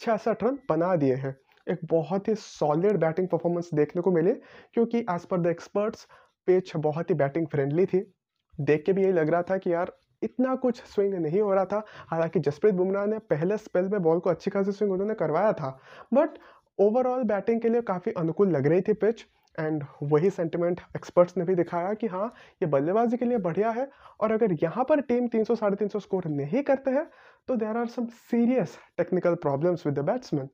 छियासठ 0.00 0.42
रन 0.44 0.58
बना 0.68 0.96
दिए 0.96 1.14
हैं। 1.14 1.36
एक 1.66 1.78
बहुत 1.84 2.28
ही 2.28 2.34
सॉलिड 2.34 2.96
बैटिंग 2.96 3.28
परफॉर्मेंस 3.28 3.70
देखने 3.74 4.02
को 4.02 4.10
मिली, 4.10 4.32
क्योंकि 4.72 4.98
as 4.98 5.24
per 5.24 5.40
the 5.40 5.46
experts 5.46 6.06
pitch 6.46 6.76
बहुत 6.76 7.10
ही 7.10 7.14
बैटिंग 7.14 7.46
फ्रेंडली 7.46 7.86
थी। 7.86 8.14
देख 8.60 8.82
के 8.86 8.92
भी 8.92 9.02
यही 9.02 9.12
लग 9.12 9.30
रहा 9.30 9.42
था 9.42 9.56
कि 9.56 9.72
यार, 9.72 9.92
इतना 10.22 10.54
कुछ 10.54 10.82
स्विंग 10.84 11.14
नहीं 11.14 11.40
हो 11.40 11.54
रहा 11.54 11.64
था। 11.64 11.84
हालाँकि 12.08 12.40
जसप्रीत 12.40 12.74
बुमराह 12.74 13.06
ने 13.06 13.18
पहले 13.18 13.56
स्पेल 13.56 13.88
में 13.88 14.02
बॉल 14.02 14.18
को 14.18 14.30
अच्छी 14.30 14.50
खासी 14.50 14.72
स्विंग 14.72 14.92
उन्होंने 14.92 15.14
करवाया 15.14 15.52
था 15.52 15.78
बट 16.14 16.38
ओवरऑल 16.78 17.22
बैटिंग 17.22 17.60
के 17.60 17.68
लिए 17.68 17.80
काफ़ी 17.82 18.12
अनुकूल 18.12 18.50
लग 18.50 18.66
रही 18.66 18.80
थी 18.80 18.92
पिच 18.92 19.26
एंड 19.58 19.84
वही 20.02 20.30
सेंटिमेंट 20.30 20.80
एक्सपर्ट्स 20.96 21.36
ने 21.36 21.44
भी 21.44 21.54
दिखाया 21.54 21.92
कि 21.94 22.06
हाँ 22.06 22.26
ये 22.62 22.66
बल्लेबाजी 22.68 23.16
के 23.16 23.24
लिए 23.24 23.38
बढ़िया 23.40 23.70
है। 23.70 23.88
और 24.20 24.32
अगर 24.32 24.52
यहाँ 24.62 24.84
पर 24.84 25.00
टीम 25.02 25.28
300 25.28 25.56
साढ़े 25.56 25.76
तीन 25.76 25.88
सौ 25.88 25.98
स्कोर 26.00 26.26
नहीं 26.30 26.62
करते 26.62 26.90
हैं 26.90 27.06
तो 27.48 27.56
there 27.56 27.76
are 27.76 27.86
some 27.88 28.06
serious 28.30 28.78
technical 28.98 29.34
problems 29.42 29.86
with 29.86 29.94
the 29.94 30.04
batsman 30.04 30.48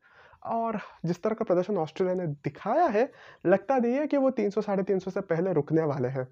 और 0.49 0.79
जिस 1.05 1.23
तरह 1.23 1.35
का 1.35 1.45
प्रदर्शन 1.45 1.77
ऑस्ट्रेलिया 1.79 2.15
ने 2.17 2.27
दिखाया 2.45 2.87
है, 2.87 3.09
लगता 3.47 3.77
नहीं 3.77 3.95
है 3.95 4.07
कि 4.07 4.17
वो 4.17 4.31
300 4.33 4.63
साढ़े 4.63 4.83
तीन 4.83 4.99
सौ 4.99 5.11
से 5.11 5.21
पहले 5.23 5.53
रुकने 5.53 5.83
वाले 5.85 6.09
हैं। 6.09 6.27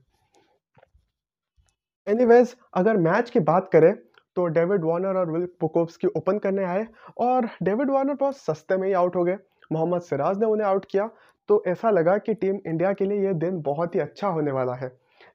एनीवेज 2.06 2.55
अगर 2.75 2.97
मैच 2.99 3.31
की 3.31 3.41
बात 3.43 3.69
करें 3.73 3.94
तो 4.37 4.47
डेविड 4.49 4.85
वार्नर 4.85 5.17
और 5.17 5.31
विल 5.31 5.47
पुकोव्स 5.61 5.99
ओपन 6.17 6.38
करने 6.38 6.65
आए। 6.65 6.87
और 7.19 7.49
डेविड 7.62 7.91
वार्नर 7.91 8.15
बहुत 8.15 8.37
सस्ते 8.37 8.76
में 8.76 8.87
ही 8.88 8.93
आउट 8.94 9.17
हो 9.17 9.25
गए। 9.25 9.37
मोहम्मद 9.73 10.03
सिराज 10.03 10.38
ने 10.38 10.47
उन्हें 10.47 10.67
आउट 10.67 10.85
किया। 10.91 11.09
तो 11.49 11.62
ऐसा 11.67 11.91
लगा 11.91 12.17
कि 12.19 12.35
टीम 12.35 12.59
इंडिया 12.67 12.93
के 12.93 13.05
लिए 13.05 13.25
यह 13.25 13.33
दिन 13.35 13.61
बहुत 13.62 13.95
ही 13.95 14.00
अच्छा 14.00 14.29
होने 14.29 14.53
वाला 14.53 14.75
है। 14.75 14.91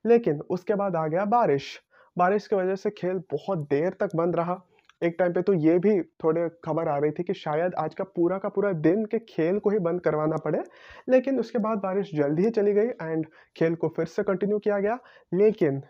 लेकिन 0.05 0.41
उसके 0.49 0.75
बाद 0.75 0.95
आ 0.95 1.07
गया 1.07 1.25
बारिश। 1.27 1.79
बारिश 2.17 2.47
की 2.47 2.55
वजह 2.55 2.75
से 2.75 2.89
खेल 2.89 3.21
बहुत 3.31 3.59
देर 3.69 3.95
तक 3.99 4.15
बंद 4.15 4.35
रहा। 4.35 4.61
एक 5.01 5.15
टाइम 5.19 5.33
पे 5.33 5.41
तो 5.41 5.53
ये 5.53 5.77
भी 5.79 6.01
थोड़े 6.23 6.47
खबर 6.65 6.87
आ 6.87 6.97
रही 6.97 7.11
थी 7.11 7.23
कि 7.23 7.33
शायद 7.33 7.73
आज 7.75 7.95
का 7.95 8.03
पूरा 8.05 8.37
का 8.37 8.49
पूरा 8.49 8.71
दिन 8.81 9.05
के 9.05 9.19
खेल 9.19 9.57
को 9.59 9.69
ही 9.69 9.79
बंद 9.79 10.01
करवाना 10.01 10.37
पड़े। 10.37 10.61
लेकिन 11.09 11.39
उसके 11.39 11.59
बाद 11.59 11.77
बारिश 11.77 12.11
जल्दी 12.15 12.43
ही 12.43 12.49
चली 12.49 12.73
गई 12.73 12.87
एंड 13.01 13.25
खेल 13.55 13.75
को 13.75 13.87
फिर 13.87 14.05
से 14.05 14.23
कंटिन्यू 14.23 14.59
किया 14.59 14.79
गया। 14.79 14.97
लेकिन 15.31 15.81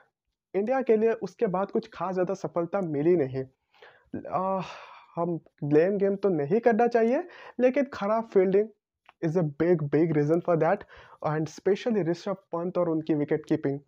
इंडिया 0.53 0.81
के 0.81 0.97
लिए 0.97 1.11
उसके 1.23 1.47
बाद 1.47 1.71
कुछ 1.71 1.89
खास 1.93 2.13
ज़्यादा 2.13 2.33
सफलता 2.35 2.81
मिली 2.81 3.15
नहीं। 3.15 3.43
आ, 4.29 4.61
हम 5.15 5.39
ब्लेम 5.63 5.97
गेम 5.97 6.15
तो 6.15 6.29
नहीं 6.29 6.59
करना 6.59 6.87
चाहिए 6.87 7.23
लेकिन 7.59 7.85
खराब 7.93 8.29
fielding 8.33 8.67
is 9.23 9.39
a 9.39 9.41
big 9.41 9.81
big 9.81 10.11
reason 10.17 10.39
for 10.39 10.57
that 10.57 10.83
and 11.27 11.47
especially 11.47 12.03
Rishabh 12.03 12.35
Pant 12.51 12.77
और 12.77 12.89
उनकी 12.89 13.13
विकेट 13.13 13.45
कीपिंग 13.45 13.79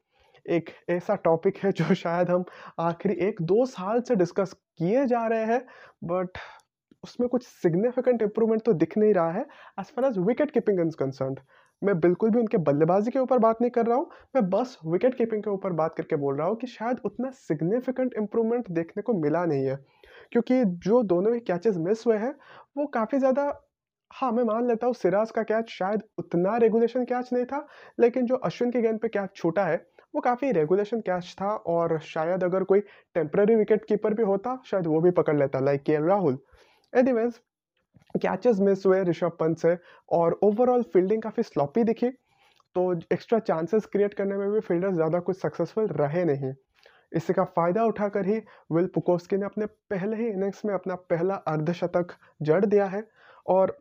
एक 0.45 0.69
ऐसा 0.89 1.15
टॉपिक 1.15 1.57
है 1.57 1.71
जो 1.71 1.93
शायद 1.95 2.29
हम 2.29 2.45
आखिरी 2.79 3.15
एक 3.27 3.41
दो 3.41 3.65
साल 3.65 4.01
से 4.01 4.15
डिस्कस 4.15 4.53
किए 4.53 5.05
जा 5.05 5.25
रहे 5.27 5.45
हैं 5.45 5.65
बट 6.03 6.37
उसमें 7.03 7.29
कुछ 7.29 7.47
सिग्निफिकेंट 7.47 8.21
इंप्रूवमेंट 8.21 8.61
तो 8.61 8.73
दिख 8.73 8.97
नहीं 8.97 9.13
रहा 9.13 9.31
है 9.31 9.45
as 9.79 9.85
far 9.85 10.05
as 10.05 10.17
wicket 10.17 10.51
keeping 10.51 10.79
is 10.79 10.95
concern 10.95 11.35
मैं 11.81 11.99
बिल्कुल 11.99 12.29
भी 12.29 12.39
उनके 12.39 12.57
बल्लेबाजी 12.57 13.11
के 13.11 13.19
ऊपर 13.19 13.39
बात 13.39 13.61
नहीं 13.61 13.71
कर 13.71 13.85
रहा 13.85 13.97
हूँ, 13.97 14.09
मैं 14.35 14.49
बस 14.49 14.77
विकेट 14.85 15.15
कीपिंग 15.15 15.43
के 15.43 15.49
ऊपर 15.49 15.73
बात 15.73 15.95
करके 15.95 16.15
बोल 16.15 16.37
रहा 16.37 16.47
हूँ 16.47 16.55
कि 16.55 16.67
शायद 16.67 16.99
उतना 17.05 17.29
सिग्निफिकेंट 17.29 18.13
इंप्रूवमेंट 18.17 18.69
देखने 18.71 19.03
को 19.03 19.13
मिला 19.13 19.45
नहीं 19.45 19.65
है, 19.65 19.75
क्योंकि 20.31 20.63
जो 20.65 21.01
दोनों 21.03 21.33
ही 21.33 21.39
कैचेस 21.39 21.77
मिस 21.77 22.05
हुए 22.07 22.17
हैं, 22.17 22.33
वो 22.77 22.85
काफ़ी 22.85 23.19
ज़्यादा 23.19 23.49
हाँ 24.15 24.31
मैं 24.31 24.43
मान 24.43 24.67
लेता 24.67 24.87
हूँ 24.87 24.93
सिराज 24.93 25.31
का 25.31 25.41
कैच 25.43 25.69
शायद 25.69 26.03
उतना 26.17 26.55
रेगुलेशन 26.57 27.03
कैच 27.05 27.29
नहीं 27.33 27.45
था, 27.45 27.65
लेकिन 27.99 28.25
जो 28.25 28.35
अश्विन 28.45 28.71
की 28.71 28.81
गेंद 28.81 28.99
पे 28.99 29.07
कैच 29.07 29.29
छूटा 29.35 29.65
है, 29.65 29.75
वो 30.15 30.21
काफ़ी 30.21 30.51
रेगुलेशन 30.51 30.99
कैच 31.01 31.33
था 31.41 31.49
और 31.67 31.97
शायद 32.03 32.43
अगर 32.43 32.63
कोई 32.63 32.79
टेम्प्रेरी 33.15 33.55
विकेट 33.55 33.83
कीपर 33.85 34.13
भी 34.13 34.23
होता, 34.23 34.57
शायद 34.65 34.87
वो 34.87 35.01
भी 35.01 35.11
पकड़ 35.11 35.37
लेता 35.37 35.59
like 35.59 35.83
K 35.83 35.97
Rahul. 36.07 36.37
Any 36.93 37.01
anyways 37.01 37.39
catches 38.15 38.59
miss 38.59 38.85
हुए 38.85 39.03
ऋषभ 39.03 39.37
पंत 39.39 39.57
से 39.57 39.77
और 40.11 40.39
ओवरऑल 40.43 40.83
फील्डिंग 40.93 41.21
काफ़ी 41.21 41.43
स्लॉपी 41.43 41.83
दिखी 41.83 42.09
तो 42.75 42.91
एक्स्ट्रा 43.13 43.39
चांसेस 43.41 43.85
क्रिएट 43.85 44.13
करने 44.13 44.37
में 44.37 44.49
भी 44.51 44.59
फील्डर 44.61 44.93
ज़्यादा 44.93 45.19
कुछ 45.19 45.41
सक्सेसफुल 45.41 45.87
रहे 45.93 46.23
नहीं। 46.25 46.53
इसी 47.11 47.33
का 47.33 47.43
फ़ायदा 47.45 47.83
उठाकर 47.85 48.25
ही 48.25 48.41
विल 48.71 48.87
पुकोस्की 48.95 49.37
ने 49.37 49.45
अपने 49.45 49.65
पहले 49.89 50.15
ही 50.15 50.27
इनिंग्स 50.27 50.65
में 50.65 50.73
अपना 50.73 50.95
पहला 51.09 51.35
अर्धशतक 51.47 52.15
जड़ 52.41 52.65
दिया 52.65 52.85
है 52.87 53.07
और 53.47 53.77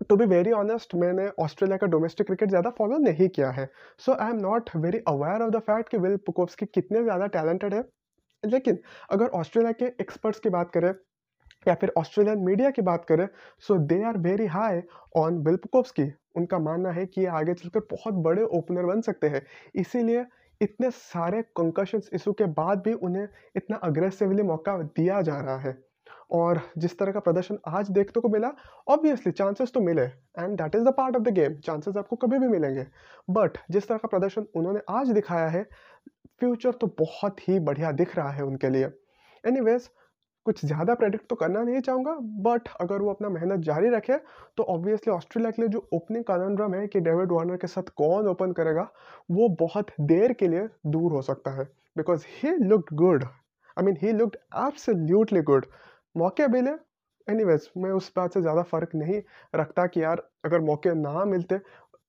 टू 0.00 0.16
बी 0.16 0.24
वेरी 0.26 0.52
ऑनेस्ट 0.52 0.94
मैंने 0.94 1.28
ऑस्ट्रेलिया 1.40 1.76
का 1.76 1.86
डोमेस्टिक 1.86 2.26
क्रिकेट 2.26 2.48
ज़्यादा 2.48 2.70
फॉलो 2.70 2.98
नहीं 2.98 3.28
किया 3.28 3.50
है। 3.50 3.68
So 3.98 4.12
I 4.14 4.30
am 4.30 4.36
not 4.38 4.70
very 4.76 4.98
aware 5.08 5.42
of 5.42 5.50
the 5.50 5.58
fact 5.60 5.88
कि 5.88 5.98
विल 5.98 6.16
पुकोव्सकी 6.26 6.66
कितने 6.66 7.02
ज़्यादा 7.02 7.26
टैलेंटेड 7.28 7.74
है। 7.74 7.82
लेकिन, 8.42 8.78
अगर 9.10 9.26
ऑस्ट्रेलिया 9.34 9.72
के 9.72 9.84
एक्सपर्ट्स 10.02 10.40
की 10.40 10.48
बात 10.48 10.70
करें, 10.70 10.92
या 11.66 11.74
फिर 11.74 11.92
ऑस्ट्रेलियन 11.98 12.38
मीडिया 12.40 12.70
की 12.70 12.82
बात 12.82 13.04
करें 13.04 13.26
so 13.62 13.76
they 13.88 14.02
are 14.04 14.18
very 14.18 14.46
high 14.48 14.80
on 15.16 15.38
Will 15.44 15.56
Pucovski 15.56 16.10
उनका 16.36 16.58
मानना 16.60 16.90
है 16.90 17.04
कि 17.06 17.20
ये 17.20 17.26
आगे 17.28 17.54
चलकर 17.54 17.80
बहुत 17.90 18.14
बड़े 18.24 18.42
ओपनर 18.42 18.86
बन 18.86 19.00
सकते 19.00 19.28
हैं। 19.28 19.42
इसीलिए 19.74 20.24
इतने 20.60 20.90
सारे 20.90 21.42
कंकशन 21.56 22.00
इशू 22.12 22.32
के 22.32 22.44
बाद 22.54 22.82
भी 22.82 22.92
उन्हें 22.92 23.28
इतना 23.56 23.76
अग्रेसिवली 23.84 24.42
मौका 24.44 24.76
दिया 24.78 25.20
जा 25.22 25.40
रहा 25.40 25.58
है। 25.58 25.76
और 26.32 26.60
जिस 26.78 26.98
तरह 26.98 27.12
का 27.12 27.20
प्रदर्शन 27.20 27.58
आज 27.68 27.90
देखने 27.90 28.20
को 28.20 28.28
मिला 28.28 28.52
ऑब्वियसली 28.88 29.32
चांसेस 29.32 29.72
तो 29.72 29.80
मिले 29.80 30.02
and 30.02 30.56
that 30.58 30.74
is 30.74 30.84
the 30.84 30.94
part 30.96 31.16
of 31.16 31.22
the 31.22 31.34
game 31.34 31.54
chances 31.64 31.96
आपको 31.96 32.16
कभी 32.16 32.38
भी 32.38 32.48
मिलेंगे। 32.48 32.86
बट 33.30 33.58
जिस 33.70 33.88
तरह 33.88 33.98
का 33.98 34.08
प्रदर्शन 34.08 34.46
उन्होंने 34.56 34.80
आज 34.90 35.10
दिखाया 35.10 35.48
है 35.48 35.62
फ्यूचर 36.40 36.72
तो 36.72 36.86
बहुत 36.98 37.48
ही 37.48 37.58
बढ़िया 37.60 37.92
दिख 37.92 38.16
रहा 38.16 38.30
है 38.30 38.44
उनके 38.44 38.68
लिए। 38.68 38.90
एनी 39.44 39.78
कुछ 40.46 40.64
ज़्यादा 40.64 40.94
प्रेडिक्ट 40.94 41.26
तो 41.28 41.36
करना 41.36 41.62
नहीं 41.62 41.80
चाहूँगा 41.80 42.12
बट 42.42 42.68
अगर 42.80 43.02
वो 43.02 43.10
अपना 43.10 43.28
मेहनत 43.28 43.60
जारी 43.60 43.88
रखे 43.90 44.16
तो 44.56 44.62
ऑब्वियसली 44.64 45.12
ऑस्ट्रेलिया 45.12 45.50
के 45.50 45.62
लिए 45.62 45.68
जो 45.68 45.88
ओपनिंग 45.94 46.24
कलंड्रम 46.24 46.74
है 46.74 46.86
कि 46.86 47.00
डेविड 47.00 47.32
वार्नर 47.32 47.56
के 47.56 47.66
साथ 47.66 47.88
कौन 47.96 48.28
ओपन 48.28 48.52
करेगा, 48.52 48.88
वो 49.30 49.48
बहुत 49.60 49.90
देर 50.02 50.32
के 50.32 50.48
लिए 50.48 50.68
दूर 50.86 51.12
हो 51.12 51.22
सकता 51.22 51.50
है। 51.50 51.64
Because 51.96 52.24
he 52.28 52.54
looked 52.58 52.96
good 52.96 53.24
I 53.24 53.84
mean 53.84 53.96
he 54.02 54.12
looked 54.12 54.36
absolutely 54.58 55.42
good 55.42 55.66
मौके 56.18 56.46
मिले 56.48 56.70
एनीवेज 57.28 57.68
मैं 57.76 57.90
उस 57.92 58.12
बात 58.16 58.34
से 58.34 58.40
ज़्यादा 58.40 58.62
फ़र्क 58.70 58.94
नहीं 58.94 59.20
रखता 59.54 59.86
कि 59.86 60.02
यार 60.02 60.22
अगर 60.44 60.60
मौके 60.62 60.94
ना 60.96 61.24
मिलते 61.26 61.60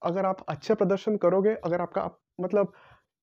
अगर 0.03 0.25
आप 0.25 0.45
अच्छे 0.49 0.75
प्रदर्शन 0.75 1.17
करोगे 1.17 1.55
अगर 1.65 1.81
आपका 1.81 2.01
आप, 2.01 2.19
मतलब 2.41 2.73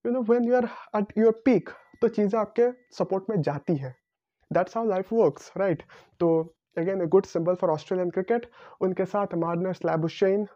you 0.04 0.12
know 0.12 0.20
when 0.22 0.44
you 0.44 0.56
are 0.56 0.68
at 0.96 1.12
your 1.18 1.40
peak 1.44 1.70
तो 2.02 2.08
चीज़ें 2.10 2.38
आपके 2.40 2.70
सपोर्ट 2.94 3.30
में 3.30 3.40
जाती 3.42 3.76
है 3.76 3.94
that's 4.50 4.76
how 4.76 4.88
life 4.88 5.12
works 5.12 5.52
right 5.56 5.82
तो 6.20 6.28
again 6.76 7.02
a 7.02 7.06
good 7.08 7.26
symbol 7.26 7.54
for 7.54 7.70
Australian 7.70 8.10
cricket 8.10 8.46
उनके 8.80 9.04
साथ 9.06 9.34
मार्नर 9.44 9.72
स्लैबुशेन 9.72 10.46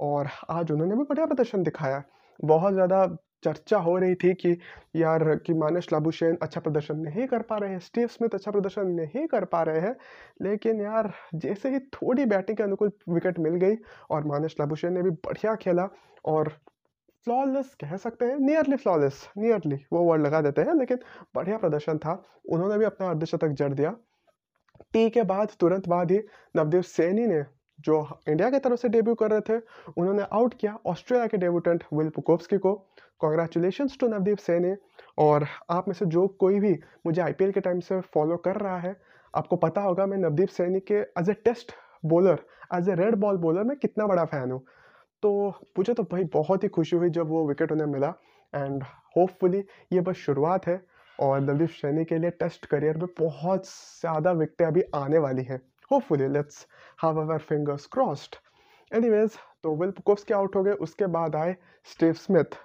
और 0.00 0.28
आज 0.50 0.72
उन्होंने 0.72 0.96
भी 0.96 1.02
बढ़िया 1.04 1.26
प्रदर्शन 1.26 1.62
दिखाया। 1.62 2.02
बहुत 2.40 2.72
ज़्यादा 2.72 3.04
चर्चा 3.44 3.78
हो 3.78 3.96
रही 3.98 4.14
थी 4.14 4.32
कि 4.34 4.56
यार 4.96 5.24
कि 5.36 5.54
मानस 5.54 5.88
लाबुशेन 5.92 6.36
अच्छा 6.42 6.60
प्रदर्शन 6.60 6.98
नहीं 6.98 7.26
कर 7.26 7.42
पा 7.42 7.56
रहे 7.56 7.70
हैं, 7.70 7.78
स्टीव 7.78 8.06
स्मिथ 8.08 8.34
अच्छा 8.34 8.50
प्रदर्शन 8.50 8.86
नहीं 8.90 9.26
कर 9.26 9.44
पा 9.44 9.62
रहे 9.62 9.80
हैं। 9.80 9.96
लेकिन 10.42 10.80
यार 10.80 11.12
जैसे 11.34 11.70
ही 11.70 11.78
थोड़ी 11.94 12.24
बैटिंग 12.26 12.56
के 12.56 12.62
अनुकूल 12.62 12.92
विकेट 13.08 13.38
मिल 13.38 13.54
गई 13.56 13.76
और 14.10 14.24
मानस 14.24 14.54
लाबुशेन 14.60 14.92
ने 14.92 15.02
भी 15.02 15.10
बढ़िया 15.26 15.54
खेला 15.54 15.88
और 16.24 16.48
फ्लॉलेस 17.26 17.74
कह 17.80 17.96
सकते 17.96 18.24
हैं, 18.24 18.38
नियरली 18.38 18.76
फ्लॉलेस 18.76 19.28
नियरली 19.38 19.76
वो 19.92 20.02
वर्ड 20.02 20.22
लगा 20.22 20.40
देते 20.40 20.62
हैं 20.62 20.74
लेकिन 20.74 20.98
बढ़िया 21.34 21.58
प्रदर्शन 21.58 21.98
था। 21.98 22.22
उन्होंने 22.50 22.78
भी 22.78 22.84
अपना 22.84 23.08
अर्धशतक 23.08 23.48
जड़ 23.48 23.72
दिया। 23.72 23.94
टी 24.92 25.08
के 25.10 25.22
बाद 25.22 25.48
तुरंत 25.60 25.88
बाद 25.88 26.10
ही 26.10 26.18
नवदीप 26.56 26.82
सैनी 26.82 27.26
ने 27.26 27.42
जो 27.80 27.96
इंडिया 28.28 28.50
की 28.50 28.58
तरफ़ 28.58 28.80
से 28.80 28.88
डेब्यू 28.88 29.14
कर 29.14 29.30
रहे 29.30 29.40
थे 29.40 29.60
उन्होंने 29.96 30.22
आउट 30.32 30.54
किया 30.54 30.76
ऑस्ट्रेलिया 30.86 31.26
के 31.26 31.36
डेब्यूटेंट 31.36 31.84
विल 31.92 32.08
पुकोव्स्की 32.08 32.58
को 32.58 32.72
कॉन्ग्रेचुलेशन 33.24 33.88
टू 34.00 34.08
नवदीप 34.08 34.38
सैनी 34.40 34.74
और 35.18 35.46
आप 35.70 35.88
में 35.88 35.94
से 35.94 36.06
जो 36.08 36.26
कोई 36.40 36.60
भी 36.60 36.72
मुझे 37.06 37.20
आईपीएल 37.22 37.52
के 37.52 37.60
टाइम 37.60 37.80
से 37.80 38.00
फॉलो 38.14 38.36
कर 38.44 38.56
रहा 38.58 38.78
है, 38.78 38.96
आपको 39.34 39.56
पता 39.58 39.80
होगा 39.80 40.06
मैं 40.06 40.18
नवदीप 40.18 40.48
सैनी 40.50 40.80
के 40.82 40.94
as 41.20 41.30
a 41.30 41.34
test 41.44 41.72
bowler 42.06 42.44
as 42.74 42.88
a 42.88 42.94
red 42.96 43.14
ball 43.20 43.36
bowler 43.38 43.64
मैं 43.64 43.76
कितना 43.78 44.06
बड़ा 44.06 44.24
फ़ैन 44.26 44.50
हूँ। 44.50 44.64
तो 45.22 45.48
मुझे 45.78 45.94
तो 45.94 46.02
भाई 46.04 46.24
बहुत 46.32 46.64
ही 46.64 46.68
खुशी 46.68 46.96
हुई 46.96 47.10
जब 47.10 47.28
वो 47.28 47.46
विकेट 47.48 47.72
उन्हें 47.72 47.86
मिला 47.88 48.12
एंड 48.52 48.82
होपफुली 49.16 49.64
ये 49.92 50.00
बस 50.00 50.16
शुरुआत 50.16 50.66
है 50.66 50.80
और 51.18 51.40
नवदीप 51.40 51.70
सैनी 51.72 52.04
के 52.04 52.18
लिए 52.18 52.30
टेस्ट 52.32 52.66
करियर 52.66 52.96
में 52.98 53.06
बहुत 53.20 53.66
ज़्यादा 53.66 54.32
विकटें 54.34 54.64
अभी 54.66 54.82
आने 54.94 55.18
वाली 55.18 55.42
हैं। 55.44 55.60
Hopefully 55.90 56.28
let's 56.28 56.66
have 57.04 57.20
our 57.20 57.38
fingers 57.48 57.86
crossed 57.92 58.36
anyways 58.90 59.36
तो 59.62 59.74
विल 59.76 59.92
के 60.08 60.34
आउट 60.34 60.56
हो 60.56 60.62
गए, 60.62 60.72
उसके 60.74 61.06
बाद 61.08 61.36
आए 61.36 61.56
स्टीव 61.86 62.12
स्मिथ 62.14 62.56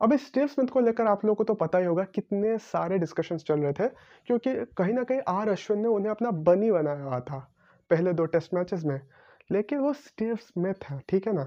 अब 0.00 0.12
इस 0.12 0.26
स्टीव 0.26 0.46
स्मिथ 0.46 0.68
को 0.68 0.80
लेकर 0.80 1.06
आप 1.06 1.24
लोगों 1.24 1.34
को 1.34 1.44
तो 1.44 1.54
पता 1.56 1.78
ही 1.78 1.84
होगा 1.84 2.04
कितने 2.04 2.56
सारे 2.58 2.98
डिस्कशंस 2.98 3.44
चल 3.44 3.60
रहे 3.60 3.72
थे, 3.72 3.88
क्योंकि 4.26 4.54
कहीं 4.76 4.92
ना 4.94 5.02
कहीं 5.02 5.20
आर 5.28 5.48
अश्विन 5.48 5.80
ने 5.80 5.88
उन्हें 5.88 6.10
अपना 6.10 6.30
बनी 6.30 6.70
बनाया 6.70 7.02
हुआ 7.02 7.20
था 7.20 7.38
पहले 7.90 8.12
दो 8.12 8.24
टेस्ट 8.26 8.54
मैचेस 8.54 8.84
में, 8.84 9.00
लेकिन 9.50 9.78
वो 9.78 9.92
स्टीव 9.92 10.34
स्मिथ 10.36 10.84
है, 10.84 11.00
ठीक 11.08 11.26
है 11.26 11.32
ना? 11.32 11.46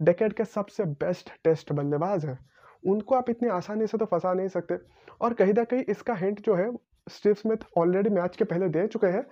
डेकेड 0.00 0.32
के 0.32 0.44
सबसे 0.46 0.84
बेस्ट 0.84 1.30
टेस्ट 1.44 1.72
बल्लेबाज 1.72 2.24
हैं। 2.24 2.38
उनको 2.82 3.14
आप 3.14 3.30
इतनी 3.30 3.48
आसानी 3.50 3.86
से 3.86 3.98
तो 3.98 4.04
फंसा 4.06 4.32
नहीं 4.34 4.48
सकते। 4.48 4.78
और 5.20 5.34
कहीं 5.34 5.52
ना 5.52 5.64
कहीं 5.64 5.84
इसका 5.88 6.14
हिंट 6.14 6.40
जो 6.40 6.54
है, 6.54 6.70
स्टीव 7.06 7.34
स्मिथ 7.34 7.66
ऑलरेडी 7.78 8.10
मैच 8.10 8.36
के 8.36 8.44
पहले 8.44 8.68
दे 8.68 8.86
चुके 8.86 9.06
हैं 9.06 9.22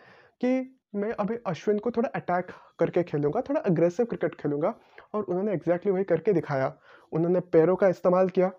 कि 0.41 0.75
मैं 0.95 1.11
अभी 1.13 1.37
अश्विन 1.47 1.79
को 1.79 1.91
थोड़ा 1.91 2.09
अटैक 2.09 2.51
करके 2.79 3.03
खेलूँगा, 3.03 3.41
थोड़ा 3.41 3.61
अग्रेसिव 3.61 4.07
क्रिकेट 4.07 4.35
खेलूँगा। 4.35 4.75
और 5.15 5.23
उन्होंने 5.23 5.53
एग्जैक्टली 5.53 5.93
वही 5.93 6.05
करके 6.05 6.33
दिखाया। 6.33 6.73
उन्होंने 7.13 7.41
पैरों 7.53 7.77
का 7.77 7.89
इस्तेमाल 7.89 8.29
किया। 8.29 8.51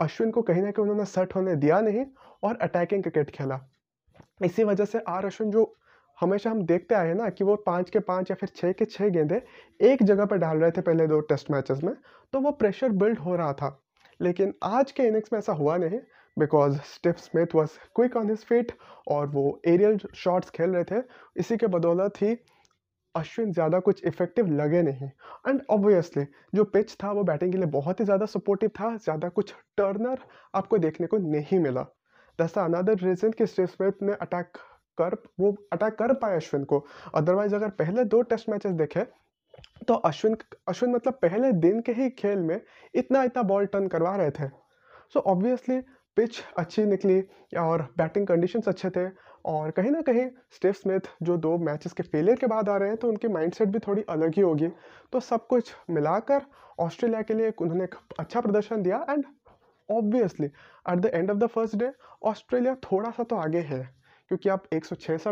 अश्विन 0.00 0.30
को 0.30 0.42
कहीं 0.42 0.62
ना 0.62 0.70
कहीं 0.70 0.82
उन्होंने 0.82 1.04
सेट 1.04 1.34
होने 1.34 1.56
दिया 1.56 1.80
नहीं 1.80 2.04
और 2.42 2.56
अटैकिंग 2.62 3.02
क्रिकेट 3.02 3.30
खेला। 3.30 3.60
इसी 4.44 4.64
वजह 4.64 4.84
से 4.84 5.00
आर 5.08 5.26
अश्विन 5.26 5.50
जो 5.50 5.72
हमेशा 6.20 6.50
हम 6.50 6.62
देखते 6.66 6.94
आए 6.94 7.06
हैं 7.08 7.14
ना 7.14 7.28
कि 7.28 7.44
वो 7.44 7.56
पाँच 7.56 7.90
के 7.90 7.98
पाँच 7.98 8.30
या 8.30 8.34
फिर 8.40 8.48
छः 8.56 8.72
के 8.72 8.84
छः 8.84 9.08
गेंदे 9.08 9.40
एक 9.80 10.02
जगह 10.02 10.24
पर 10.24 10.36
डाल 10.36 10.58
रहे 10.58 10.70
थे 10.70 10.80
पहले 10.80 11.06
दो 11.06 11.20
टेस्ट 11.20 11.50
मैचेस 11.50 11.82
में 11.84 11.94
तो 12.32 12.40
वो 12.40 12.50
प्रेशर 12.52 12.92
बिल्ड 12.92 13.18
हो 13.18 13.36
रहा 13.36 13.52
था। 13.52 13.78
लेकिन 14.20 14.52
आज 14.64 14.92
के 14.92 15.02
इनिंग्स 15.02 15.32
में 15.32 15.38
ऐसा 15.38 15.52
हुआ 15.52 15.76
नहीं 15.76 15.98
because 16.36 16.78
Steve 16.84 17.16
Smith 17.18 17.54
was 17.54 17.70
quick 17.96 18.16
on 18.16 18.28
his 18.30 18.44
feet 18.44 18.72
और 19.08 19.26
वो 19.26 19.60
एरियल 19.66 19.98
शॉट्स 20.14 20.50
खेल 20.50 20.70
रहे 20.70 20.84
थे। 20.84 21.02
इसी 21.36 21.56
के 21.56 21.66
बदौलत 21.66 22.22
ही 22.22 22.36
अश्विन 23.14 23.52
ज़्यादा 23.52 23.78
कुछ 23.80 24.04
इफ़ेक्टिव 24.04 24.46
लगे 24.52 24.82
नहीं। 24.82 25.08
एंड 25.48 25.62
ऑब्वियसली 25.70 26.24
जो 26.54 26.64
पिच 26.66 26.94
था, 26.94 27.12
वो 27.12 27.24
बैटिंग 27.24 27.52
के 27.52 27.58
लिए 27.58 27.66
बहुत 27.68 28.00
ही 28.00 28.04
ज़्यादा 28.04 28.26
सपोर्टिव 28.26 28.70
था, 28.70 28.96
ज़्यादा 28.98 29.28
कुछ 29.30 29.54
टर्नर 29.76 30.18
आपको 30.54 30.78
देखने 30.78 31.06
को 31.06 31.18
नहीं 31.30 31.58
मिला। 31.60 31.82
दैट्स 32.38 32.58
अनदर 32.58 32.98
रीज़न 32.98 33.30
कि 33.32 33.46
स्टिव 33.46 33.66
स्मिथ 33.68 34.02
ने 34.02 34.12
अटैक 34.20 34.52
कर, 34.98 35.16
वो 35.40 35.56
अटैक 35.72 35.94
कर 35.94 36.12
पाए 36.14 36.36
अश्विन 36.36 36.64
को। 36.64 36.84
अदरवाइज़ 37.14 37.54
अगर 37.54 37.70
पहले 37.76 38.04
दो 38.06 38.22
टेस्ट 38.24 38.48
मैचेस 38.48 38.72
देखे 38.74 39.04
तो 39.88 39.94
अश्विन 40.06 40.36
अश्विन 40.68 40.92
मतलब 40.92 41.14
पहले 41.22 41.50
दिन 41.54 41.80
के 41.80 41.92
ही 41.92 42.08
खेल 42.10 42.38
में 42.40 42.60
इतना 42.94 43.22
इतना 43.22 43.42
बॉल 43.44 43.66
टर्न 43.66 43.88
करवा 43.88 44.14
रहे 44.16 44.30
थे। 44.30 44.48
सो 44.48 45.18
so 45.18 45.24
ऑब्वियसली 45.26 45.80
पिच 46.16 46.42
अच्छी 46.58 46.84
निकली 46.84 47.20
और 47.58 47.82
बैटिंग 47.98 48.26
कंडीशंस 48.26 48.68
अच्छे 48.68 48.90
थे। 48.90 49.06
और 49.44 49.70
कहीं 49.70 49.90
ना 49.90 50.00
कहीं 50.02 50.26
स्टीव 50.52 50.72
स्मिथ 50.72 51.08
जो 51.22 51.36
दो 51.38 51.56
मैचेस 51.60 51.92
के 51.92 52.02
फेलियर 52.04 52.36
के 52.36 52.46
बाद 52.46 52.68
आ 52.68 52.76
रहे 52.76 52.88
हैं 52.88 52.96
तो 52.98 53.08
उनकी 53.08 53.28
माइंडसेट 53.28 53.68
भी 53.68 53.78
थोड़ी 53.78 54.04
अलग 54.10 54.34
ही 54.36 54.42
होगी। 54.42 54.68
तो 55.12 55.20
सब 55.20 55.46
कुछ 55.46 55.72
मिलाकर 55.90 56.42
ऑस्ट्रेलिया 56.80 57.22
के 57.22 57.34
लिए 57.34 57.52
उन्होंने 57.60 57.88
अच्छा 58.18 58.40
प्रदर्शन 58.40 58.82
दिया 58.82 59.04
and 59.10 59.24
obviously 59.88 60.46
at 60.46 60.98
the 60.98 61.10
end 61.14 61.30
of 61.30 61.38
the 61.38 61.46
first 61.46 61.76
day 61.76 61.90
Australia 62.24 62.74
थोड़ा 62.84 63.10
सा 63.10 63.22
तो 63.22 63.36
आगे 63.36 63.60
है, 63.60 63.82
क्योंकि 64.30 64.48
आप 64.48 64.64
एक 64.72 64.84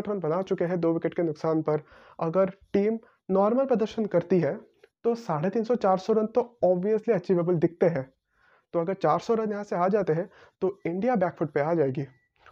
रन 0.07 0.19
बना 0.19 0.41
चुके 0.43 0.65
हैं 0.65 0.79
दो 0.79 0.93
विकेट 0.93 1.13
के 1.13 1.23
नुकसान 1.23 1.61
पर। 1.61 1.83
अगर 2.19 2.49
टीम 2.73 2.99
नॉर्मल 3.29 3.65
प्रदर्शन 3.65 4.05
करती 4.07 4.39
है 4.39 4.55
तो 5.05 5.13
साढ़े 5.17 5.49
तीन 5.49 5.63
सौ 5.63 5.75
चार 5.77 5.97
सौ 5.97 6.13
रन 6.13 6.25
तो 6.27 6.41
ऑब्वियसली 6.63 7.13
अचीवेबल 7.13 7.55
दिखते 7.57 7.85
हैं। 7.87 8.09
तो 8.73 8.79
अगर 8.79 8.93
400 8.95 9.35
रन 9.35 9.51
यहाँ 9.51 9.63
से 9.63 9.75
आ 9.75 9.87
जाते 9.87 10.13
हैं 10.13 10.29
तो 10.61 10.79
इंडिया 10.85 11.15
बैकफुट 11.15 11.51
पे 11.51 11.61
आ 11.61 11.73
जाएगी। 11.73 12.05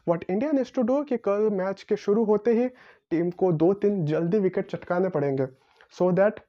What 0.10 0.26
India 0.30 0.52
needs 0.52 0.72
to 0.76 0.82
do 0.84 1.02
कि 1.04 1.18
कल 1.20 1.50
मैच 1.54 1.84
के 1.84 1.96
शुरू 1.98 2.24
होते 2.26 2.52
ही 2.54 2.68
टीम 3.12 3.30
को 3.34 3.52
दो 3.54 3.74
तीन 3.76 4.06
जल्दी 4.06 4.40
विकेट 4.40 4.70
चटकाने 4.72 5.10
पड़ेंगे। 5.10 5.48
सो 5.94 6.12
दैट 6.12 6.40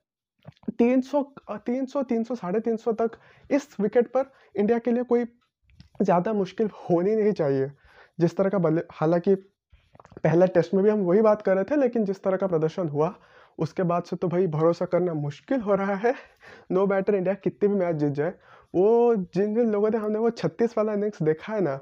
300 0.78 1.22
300 1.66 2.02
300 2.04 2.34
साढ़े 2.36 2.60
तीन 2.60 2.76
सौ 2.76 2.92
तक 2.94 3.18
इस 3.50 3.68
विकेट 3.80 4.08
पर 4.12 4.32
इंडिया 4.54 4.78
के 4.78 4.92
लिए 4.92 5.02
कोई 5.04 5.24
ज़्यादा 6.02 6.32
मुश्किल 6.32 6.68
होनी 6.80 7.14
नहीं 7.16 7.32
चाहिए। 7.32 7.70
जिस 8.18 8.36
तरह 8.36 8.50
का 8.50 8.58
बल्ले 8.58 8.82
हालाँकि 8.92 9.34
पहला 10.24 10.46
टेस्ट 10.48 10.74
में 10.74 10.82
भी 10.84 10.90
हम 10.90 11.00
वही 11.00 11.20
बात 11.22 11.42
कर 11.42 11.54
रहे 11.54 11.64
थे, 11.64 11.76
लेकिन 11.76 12.04
जिस 12.04 12.22
तरह 12.22 12.36
का 12.36 12.46
प्रदर्शन 12.46 12.88
हुआ, 12.88 13.14
उसके 13.58 13.82
बाद 13.82 14.02
से 14.02 14.16
तो 14.16 14.28
भाई 14.28 14.46
भरोसा 14.48 14.84
करना 14.86 15.14
मुश्किल 15.14 15.60
हो 15.60 15.74
रहा 15.74 15.94
है। 15.94 16.14
नो 16.72 16.86
बैटर 16.86 17.14
इंडिया 17.14 17.34
कितने 17.36 17.68
भी 17.68 17.74
मैच 17.74 17.96
जीत 17.96 18.12
जाए। 18.12 18.34
वो 18.74 19.14
जिन 19.34 19.54
जिन 19.54 19.70
लोगों 19.72 19.90
ने 19.90 19.98
हमने 19.98 20.18
वो 20.18 20.30
छत्तीस 20.32 20.76
वाला 20.78 20.92
इनिंग्स 20.92 21.22
देखा 21.22 21.52
है 21.52 21.60
ना 21.60 21.78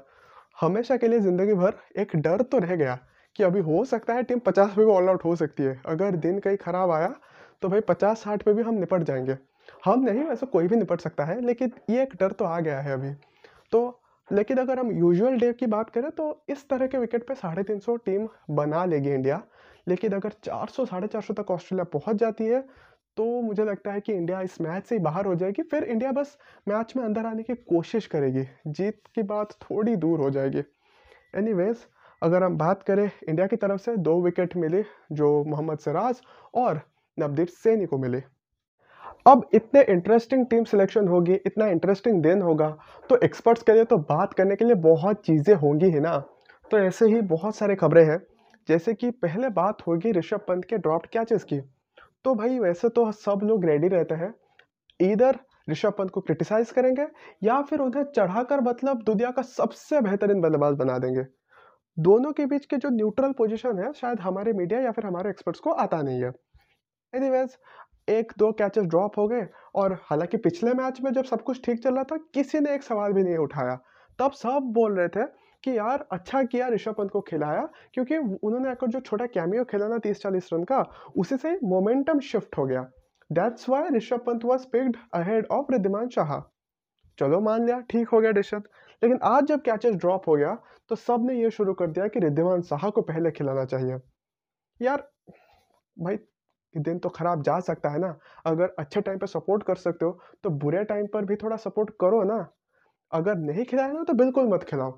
हमेशा 0.59 0.97
के 0.97 1.07
लिए 1.07 1.19
ज़िंदगी 1.19 1.53
भर 1.53 1.73
एक 1.97 2.15
डर 2.17 2.41
तो 2.41 2.59
रह 2.59 2.75
गया 2.75 2.97
कि 3.35 3.43
अभी 3.43 3.59
हो 3.61 3.83
सकता 3.85 4.13
है 4.13 4.23
टीम 4.23 4.39
पचास 4.39 4.69
पे 4.69 4.85
भी 4.85 4.91
ऑल 4.91 5.09
आउट 5.09 5.23
हो 5.25 5.35
सकती 5.35 5.63
है। 5.63 5.81
अगर 5.85 6.15
दिन 6.17 6.39
कहीं 6.39 6.57
ख़राब 6.57 6.91
आया 6.91 7.13
तो 7.61 7.69
भाई 7.69 7.81
पचास, 7.81 8.19
साठ 8.19 8.43
पे 8.43 8.53
भी 8.53 8.63
हम 8.63 8.75
निपट 8.75 9.03
जाएँगे। 9.03 9.37
हम 9.85 10.03
नहीं, 10.03 10.23
वैसे 10.23 10.45
कोई 10.45 10.67
भी 10.67 10.75
निपट 10.75 11.01
सकता 11.01 11.25
है, 11.25 11.39
लेकिन 11.41 11.71
ये 11.89 12.01
एक 12.03 12.15
डर 12.19 12.31
तो 12.31 12.45
आ 12.45 12.59
गया 12.59 12.79
है 12.79 12.93
अभी। 12.93 13.13
तो 13.71 13.99
लेकिन 14.29 14.57
अगर 14.57 14.79
हम 14.79 14.91
यूजुअल 14.91 15.37
डे 15.39 15.51
की 15.53 15.65
बात 15.67 15.89
करें 15.89 16.09
तो 16.11 16.43
इस 16.49 16.67
तरह 16.69 16.87
के 16.87 16.97
विकेट 16.97 17.27
पे 17.27 17.35
साढ़े 17.35 17.63
तीन 17.63 17.79
सौ 17.79 17.95
टीम 17.97 18.27
बना 18.51 18.83
लेगी 18.85 19.09
इंडिया। 19.09 19.41
लेकिन 19.87 20.13
अगर 20.13 20.31
चार 20.43 20.67
सौ, 20.67 20.85
साढ़े 20.85 21.07
चार 21.07 21.21
सौ 21.21 21.33
तक 21.33 21.51
ऑस्ट्रेलिया 21.51 21.83
पहुँच 21.93 22.15
जाती 22.15 22.45
है 22.45 22.63
तो 23.17 23.25
मुझे 23.41 23.63
लगता 23.65 23.91
है 23.91 24.01
कि 24.01 24.13
इंडिया 24.13 24.41
इस 24.41 24.59
मैच 24.61 24.85
से 24.85 24.95
ही 24.95 25.01
बाहर 25.01 25.25
हो 25.25 25.35
जाएगी। 25.35 25.63
फिर 25.63 25.83
इंडिया 25.83 26.11
बस 26.11 26.37
मैच 26.67 26.93
में 26.97 27.03
अंदर 27.03 27.25
आने 27.25 27.43
की 27.43 27.55
कोशिश 27.55 28.05
करेगी। 28.07 28.43
जीत 28.67 29.01
की 29.15 29.23
बात 29.25 29.51
थोड़ी 29.61 29.95
दूर 29.95 30.19
हो 30.19 30.29
जाएगी। 30.29 30.63
एनीवेज 31.35 31.85
अगर 32.21 32.43
हम 32.43 32.57
बात 32.57 32.83
करें 32.83 33.09
इंडिया 33.29 33.47
की 33.47 33.55
तरफ़ 33.55 33.81
से, 33.81 33.95
दो 33.97 34.21
विकेट 34.21 34.55
मिले 34.57 34.83
जो 35.11 35.43
मोहम्मद 35.45 35.79
सिराज 35.79 36.21
और 36.55 36.81
नवदीप 37.17 37.47
सैनी 37.47 37.85
को 37.85 37.97
मिले। 37.97 38.21
अब 39.27 39.49
इतने 39.53 39.81
इंटरेस्टिंग 39.83 40.45
टीम 40.45 40.63
सिलेक्शन 40.63 41.07
होगी, 41.07 41.33
इतना 41.35 41.67
इंटरेस्टिंग 41.67 42.21
दिन 42.23 42.41
होगा 42.41 42.69
तो 43.09 43.17
एक्सपर्ट्स 43.23 43.63
के 43.63 43.73
लिए 43.73 43.83
तो 43.85 43.97
बात 43.99 44.33
करने 44.33 44.55
के 44.55 44.65
लिए 44.65 44.75
बहुत 44.77 45.25
चीज़ें 45.25 45.53
होंगी 45.55 45.85
ही 45.85 45.99
ना। 45.99 46.17
तो 46.71 46.77
ऐसे 46.79 47.05
ही 47.05 47.21
बहुत 47.23 47.55
सारे 47.55 47.75
खबरें 47.75 48.03
हैं, 48.05 48.19
जैसे 48.69 48.93
कि 48.93 49.09
पहले 49.11 49.49
बात 49.51 49.81
होगी 49.87 50.11
ऋषभ 50.11 50.45
पंत 50.47 50.65
के 50.65 50.77
ड्रॉप 50.77 51.05
कैचेस 51.05 51.43
की। 51.43 51.59
तो 52.25 52.33
भाई 52.35 52.59
वैसे 52.59 52.89
तो 52.89 53.11
सब 53.11 53.39
लोग 53.43 53.65
रेडी 53.65 53.87
रहते 53.87 54.15
हैं। 54.15 54.33
इधर 54.99 55.39
ऋषभ 55.69 55.93
पंत 55.97 56.09
को 56.09 56.21
क्रिटिसाइज 56.21 56.71
करेंगे 56.71 57.05
या 57.43 57.61
फिर 57.61 57.79
उन्हें 57.79 58.03
चढ़ाकर 58.05 58.61
मतलब 58.61 59.01
दुनिया 59.03 59.31
का 59.31 59.41
सबसे 59.41 60.01
बेहतरीन 60.01 60.41
बल्लेबाज 60.41 60.75
बना 60.75 60.97
देंगे। 60.97 61.23
दोनों 61.97 62.31
के 62.31 62.45
बीच 62.45 62.65
के 62.65 62.77
जो 62.77 62.89
न्यूट्रल 62.89 63.31
पोजीशन 63.31 63.79
है, 63.79 63.91
शायद 63.93 64.19
हमारे 64.19 64.53
मीडिया 64.53 64.79
या 64.79 64.91
फिर 64.91 65.05
हमारे 65.05 65.29
एक्सपर्ट्स 65.29 65.59
को 65.59 65.71
आता 65.71 66.01
नहीं 66.01 66.23
है। 66.23 66.31
एनीवेज 67.13 67.57
एक 68.09 68.31
दो 68.37 68.51
कैचेस 68.51 68.83
ड्रॉप 68.83 69.17
हो 69.17 69.27
गए 69.27 69.47
और 69.75 69.93
हालाँकि 70.03 70.37
पिछले 70.37 70.73
मैच 70.73 71.01
में 71.01 71.11
जब 71.13 71.23
सब 71.23 71.41
कुछ 71.41 71.61
ठीक 71.65 71.83
चल 71.83 71.93
रहा 71.93 72.03
था, 72.03 72.17
किसी 72.33 72.59
ने 72.59 72.73
एक 72.75 72.83
सवाल 72.83 73.13
भी 73.13 73.23
नहीं 73.23 73.37
उठाया। 73.37 73.75
तब 74.19 74.31
सब 74.31 74.71
बोल 74.73 74.97
रहे 74.99 75.07
थे 75.07 75.25
कि 75.63 75.77
यार 75.77 76.05
अच्छा 76.11 76.43
किया 76.43 76.67
ऋषभ 76.69 76.95
पंत 76.95 77.11
को 77.11 77.21
खिलाया, 77.21 77.67
क्योंकि 77.93 78.17
उन्होंने 78.17 78.69
आकर 78.69 78.87
जो 78.87 78.99
छोटा 79.01 79.25
कैमियो 79.27 79.63
खेला 79.65 79.87
ना 79.87 79.97
तीस 79.99 80.21
चालीस 80.21 80.49
रन 80.53 80.63
का, 80.63 80.81
उसी 81.17 81.37
से 81.37 81.57
मोमेंटम 81.65 82.19
शिफ्ट 82.21 82.57
हो 82.57 82.65
गया। 82.65 82.81
That's 83.29 83.69
why 83.69 83.89
Rishabh 83.95 84.23
Pant 84.25 84.45
was 84.45 84.65
picked 84.67 84.97
ahead 85.15 85.47
of 85.51 85.71
Wriddhiman 85.71 86.09
Saha 86.09 86.39
चलो 87.17 87.39
मान 87.41 87.65
लिया, 87.65 87.79
ठीक 87.81 88.09
हो 88.09 88.19
गया 88.21 88.31
डिशत 88.31 88.63
लेकिन 89.01 89.19
आज 89.23 89.45
जब 89.45 89.61
कैचेस 89.61 89.95
ड्रॉप 89.95 90.27
हो 90.27 90.35
गया 90.35 90.53
तो 90.89 90.95
सबने 90.97 91.33
ये 91.35 91.49
शुरू 91.51 91.73
कर 91.73 91.87
दिया 91.89 92.07
कि 92.07 92.19
रिद्धिमान 92.19 92.61
शाह 92.61 92.89
को 92.89 93.01
पहले 93.03 93.31
खिलाना 93.31 93.65
चाहिए। 93.65 93.97
यार, 94.79 95.03
भाई 95.97 96.17
दिन 96.75 96.99
तो 96.99 97.09
ख़राब 97.09 97.41
जा 97.43 97.59
सकता 97.61 97.89
है 97.89 97.99
ना। 97.99 98.17
अगर 98.45 98.73
अच्छे 98.79 99.01
टाइम 99.01 99.17
पे 99.19 99.27
सपोर्ट 99.27 99.63
कर 99.63 99.75
सकते 99.77 100.05
हो 100.05 100.19
तो 100.43 100.49
बुरे 100.59 100.83
टाइम 100.85 101.07
पर 101.13 101.25
भी 101.25 101.35
थोड़ा 101.35 101.55
सपोर्ट 101.57 101.89
करो 102.01 102.23
ना। 102.25 102.37
अगर 103.11 103.37
नहीं 103.37 103.65
खिलाया 103.65 103.91
ना 103.93 104.03
तो 104.03 104.13
बिल्कुल 104.15 104.47
मत 104.49 104.63
खिलाओ। 104.63 104.91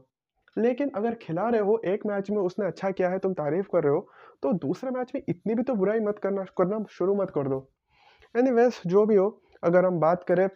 लेकिन 0.58 0.92
अगर 0.96 1.16
खिला 1.22 1.48
रहे 1.50 1.62
हो, 1.62 1.82
एक 1.86 2.06
मैच 2.06 2.30
में 2.32 2.38
उसने 2.38 2.66
अच्छा 2.68 2.92
किया 2.92 3.10
है, 3.10 3.20
तुम 3.20 3.34
तारीफ़ 3.34 3.68
कर 3.74 3.84
रहे 3.84 3.94
हो 3.94 4.08
तो 4.44 4.52
दूसरे 4.60 4.92
मैच 4.92 5.12
में 5.16 5.22
इतनी 5.30 5.56
भी 5.56 5.64
तो 5.64 5.74
बुराई 5.76 6.00
मत 6.02 6.20
करना 6.20 6.44
करना 6.58 6.84
शुरू 6.90 7.16
मत 7.16 7.32
कर 7.36 7.48
दो। 7.50 7.68
एनी 8.36 8.70
जो 8.88 9.06
भी 9.06 9.16
हो, 9.16 9.42
अगर 9.64 9.86
हम 9.86 10.00
बात 10.00 10.24
करें 10.24 10.48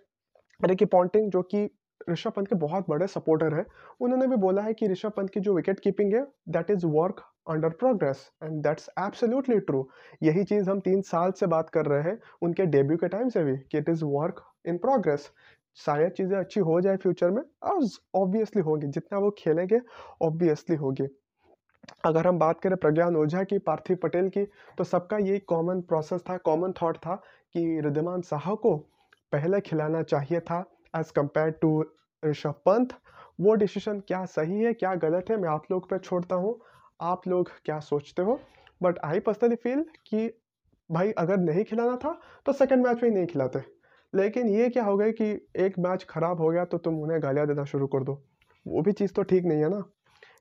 रिकी 0.62 0.86
पॉन्टिंग 0.88 1.32
जो 1.32 1.42
कि 1.44 1.70
ऋषभ 2.10 2.32
पंत 2.32 2.48
के 2.48 2.56
बहुत 2.58 2.86
बड़े 2.90 3.08
सपोर्टर 3.08 3.54
है, 3.56 3.66
उन्होंने 4.02 4.28
भी 4.28 4.36
बोला 4.38 4.62
है 4.62 4.74
कि 4.74 4.88
ऋषभ 4.88 5.12
पंत 5.18 5.30
की 5.30 5.40
जो 5.40 5.54
विकेट 5.56 5.80
कीपिंग 5.80 6.14
है 6.14 6.22
that 6.50 6.72
is 6.72 6.86
work 6.88 7.22
under 7.50 7.70
progress 7.80 8.30
and 8.44 8.62
that's 8.64 8.90
absolutely 9.00 9.60
true 9.62 9.88
यही 10.24 10.44
चीज़ 10.44 10.70
हम 10.70 10.80
तीन 10.80 11.02
साल 11.04 11.32
से 11.32 11.48
बात 11.48 11.70
कर 11.70 11.86
रहे 11.86 12.02
हैं, 12.04 12.20
उनके 12.42 12.66
डेब्यू 12.68 12.98
के 12.98 13.08
टाइम 13.08 13.30
से 13.30 13.44
भी, 13.44 13.58
कि 13.58 13.78
it 13.78 13.90
is 13.90 14.04
work 14.06 14.42
in 14.68 14.78
progress 14.78 15.30
शायद 15.78 16.12
चीज़ें 16.12 16.38
अच्छी 16.38 16.60
हो 16.60 16.80
जाए 16.82 16.98
फ्यूचर 16.98 17.32
में 17.32 17.42
और 17.64 17.88
ऑब्वियसली 18.16 18.62
होगी। 18.62 18.88
जितना 18.88 19.20
वो 19.20 19.32
खेलेंगे 19.38 19.80
ऑब्वियसली 20.22 20.76
होगी। 20.76 21.08
अगर 22.06 22.28
हम 22.28 22.40
बात 22.40 22.60
करें 22.62 22.76
प्रज्ञान 22.78 23.16
ओझा 23.16 23.44
की, 23.44 23.58
पार्थिव 23.60 23.98
पटेल 24.04 24.30
की 24.30 24.44
तो 24.78 24.84
सबका 24.84 25.18
यही 25.18 25.40
कॉमन 25.48 25.82
प्रोसेस 25.84 26.22
था 26.30 26.38
कॉमन 26.40 26.74
थॉट 26.82 26.98
था 26.98 27.16
कि 27.56 27.82
रिद्धिमान 27.82 28.22
साह 28.24 28.54
को 28.56 28.76
पहले 29.34 29.60
खिलाना 29.62 30.02
चाहिए 30.04 30.40
था 30.42 30.64
as 30.94 31.12
compare 31.14 31.50
to 31.62 31.84
Rishabh 32.24 32.62
Pant. 32.66 32.94
वो 33.42 33.54
डिसीज़न 33.56 34.00
क्या 34.00 34.24
सही 34.28 34.60
है, 34.60 34.74
क्या 34.74 34.94
गलत 34.96 35.30
है, 35.30 35.38
मैं 35.38 35.50
आप 35.50 35.72
लोग 35.72 35.90
पे 35.90 35.98
छोड़ता 36.00 36.36
हूँ। 36.36 36.60
आप 37.02 37.28
लोग 37.28 37.52
क्या 37.66 37.80
सोचते 37.82 38.22
हो? 38.22 38.40
बट 38.82 39.00
आई 39.04 39.20
पर्सनली 39.20 39.56
फील 39.56 39.86
कि 40.08 40.30
भाई 40.90 41.12
अगर 41.14 41.38
नहीं 41.38 41.64
खिलाना 41.64 41.96
था 41.98 42.20
तो 42.46 42.54
सेकंड 42.54 42.88
मैच 42.88 43.04
में 43.04 43.10
ही 43.10 43.16
नहीं 43.16 43.28
खिलाते। 43.28 43.60
लेकिन 44.16 44.50
ये 44.50 44.70
क्या 44.70 44.84
हो 44.84 44.96
गया 44.98 45.12
कि 45.12 45.26
एक 45.60 45.80
मैच 45.80 46.04
ख़राब 46.10 46.42
हो 46.42 46.50
गया 46.50 46.66
तो 46.66 46.78
तुम 46.78 47.02
उन्हें 47.04 47.22
गालियाँ 47.24 47.48
देना 47.48 47.64
शुरू 47.66 47.88
कर 47.88 48.04
दो। 48.04 48.22
वो 48.66 48.82
भी 48.82 48.92
चीज़ 48.92 49.14
तो 49.14 49.24
ठीक 49.24 49.46
नहीं 49.46 49.62
है 49.62 49.70
ना। 49.70 49.84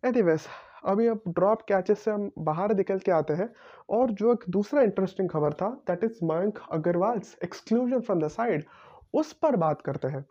एनीवेज 0.04 0.46
अभी 0.84 1.06
अब 1.06 1.20
ड्रॉप 1.28 1.62
कैचेस 1.62 1.98
से 1.98 2.10
हम 2.10 2.30
बाहर 2.38 2.74
निकल 2.76 2.98
के 2.98 3.12
आते 3.12 3.34
हैं 3.34 3.48
और 3.90 4.10
जो 4.12 4.32
एक 4.32 4.44
दूसरा 4.50 4.82
इंटरेस्टिंग 4.82 5.28
खबर 5.30 5.52
था 5.52 5.68
that 5.88 6.04
is 6.04 6.18
Mayank 6.24 6.58
Agarwal's 6.72 7.36
exclusion 7.44 8.00
from 8.00 8.20
the 8.20 8.28
side 8.28 8.64
उस 9.14 9.32
पर 9.32 9.56
बात 9.56 9.80
करते 9.82 10.08
हैं। 10.08 10.24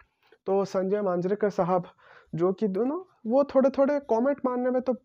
तो 0.48 0.64
संजय 0.66 1.02
मांजरेकर 1.02 1.50
साहब, 1.52 1.84
जो 2.36 2.52
कि 2.54 2.68
दोनों 2.70 3.00
वो 3.26 3.44
थोड़े 3.46 3.70
थोड़े 3.70 4.00
कमेंट 4.10 4.40
मारने 4.46 4.70
में 4.70 4.82
तो 4.82 4.96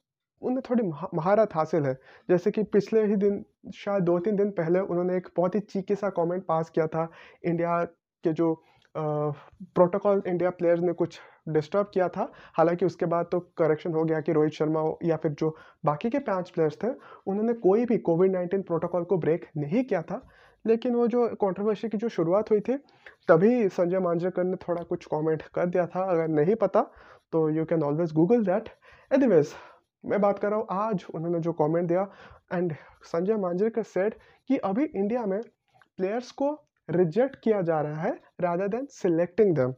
उन्हें 0.43 0.63
थोड़ी 0.71 0.83
महारत 1.15 1.55
हासिल 1.55 1.87
है। 1.87 1.95
जैसे 2.29 2.51
कि 2.51 2.63
पिछले 2.65 3.05
ही 3.07 3.17
दिन, 3.17 3.45
शायद 3.75 4.03
दो 4.03 4.19
तीन 4.19 4.37
दिन 4.37 4.51
पहले 4.51 4.81
उन्होंने 4.81 5.17
एक 5.17 5.29
बहुत 5.37 5.55
ही 5.55 5.61
चीकी 5.63 5.95
सा 5.95 6.11
कमेंट 6.11 6.45
पास 6.47 6.71
किया 6.71 6.87
था 6.87 7.09
इंडिया 7.45 7.81
के 8.25 8.33
जो 8.33 8.55
प्रोटोकॉल 8.95 10.23
इंडिया 10.27 10.51
प्लेयर्स 10.51 10.81
ने 10.83 10.93
कुछ 10.93 11.19
डिस्टर्ब 11.49 11.91
किया 11.95 12.09
था, 12.09 12.31
हालाँकि 12.55 12.87
उसके 12.87 13.07
बाद 13.07 13.27
तो 13.33 13.41
करेक्शन 13.59 13.93
हो 13.95 14.05
गया 14.05 14.21
कि 14.21 14.33
रोहित 14.33 14.53
शर्मा 14.53 14.83
या 15.05 15.17
फिर 15.17 15.33
जो 15.33 15.55
बाकी 15.85 16.11
के 16.11 16.19
पाँच 16.21 16.51
प्लेयर्स 16.51 16.77
थे, 16.77 16.89
उन्होंने 17.27 17.53
कोई 17.57 17.85
भी 17.87 17.99
कोविड 18.01 18.33
नाइन्टीन 18.33 18.63
प्रोटोकॉल 18.63 19.05
को 19.05 19.17
ब्रेक 19.19 19.47
नहीं 19.57 19.85
किया 19.85 20.03
था। 20.03 20.21
लेकिन 20.65 20.95
वो 20.95 21.07
जो 21.09 21.27
कंट्रोवर्सी 21.41 21.89
की 21.89 21.99
जो 21.99 22.09
शुरुआत 22.09 22.51
हुई 22.51 22.61
थी, 22.61 22.77
तभी 23.29 23.69
संजय 23.69 23.99
मांजरेकर 24.01 24.45
ने 24.45 24.57
थोड़ा 24.59 24.83
कुछ 24.83 25.05
कमेंट 25.07 25.43
कर 25.55 25.67
दिया 25.67 25.87
था, 25.87 26.05
अगर 26.05 26.29
नहीं 26.31 26.55
पता 26.57 26.83
तो 27.33 27.49
you 27.51 27.65
can 27.65 27.83
always 27.83 28.13
Google 28.13 28.45
that 28.45 28.69
anyways 29.11 29.53
मैं 30.05 30.21
बात 30.21 30.39
कर 30.39 30.51
रहा 30.51 30.59
हूँ, 30.59 30.67
आज 30.71 31.05
उन्होंने 31.15 31.41
जो 31.41 31.53
कमेंट 31.53 31.89
दिया 31.89 32.07
एंड 32.53 32.75
संजय 33.05 33.37
मांजरेकर 33.37 33.83
सेड 33.85 34.15
कि 34.51 34.57
अभी 34.59 34.85
इंडिया 34.85 35.25
में 35.27 35.41
प्लेयर्स 35.99 36.31
को 36.33 36.53
रिजेक्ट 36.89 37.37
किया 37.45 37.61
जा 37.63 37.81
रहा 37.81 38.03
है 38.03 38.13
रादर 38.41 38.69
देन 38.69 38.87
सिलेक्टिंग 38.93 39.55
देम 39.57 39.73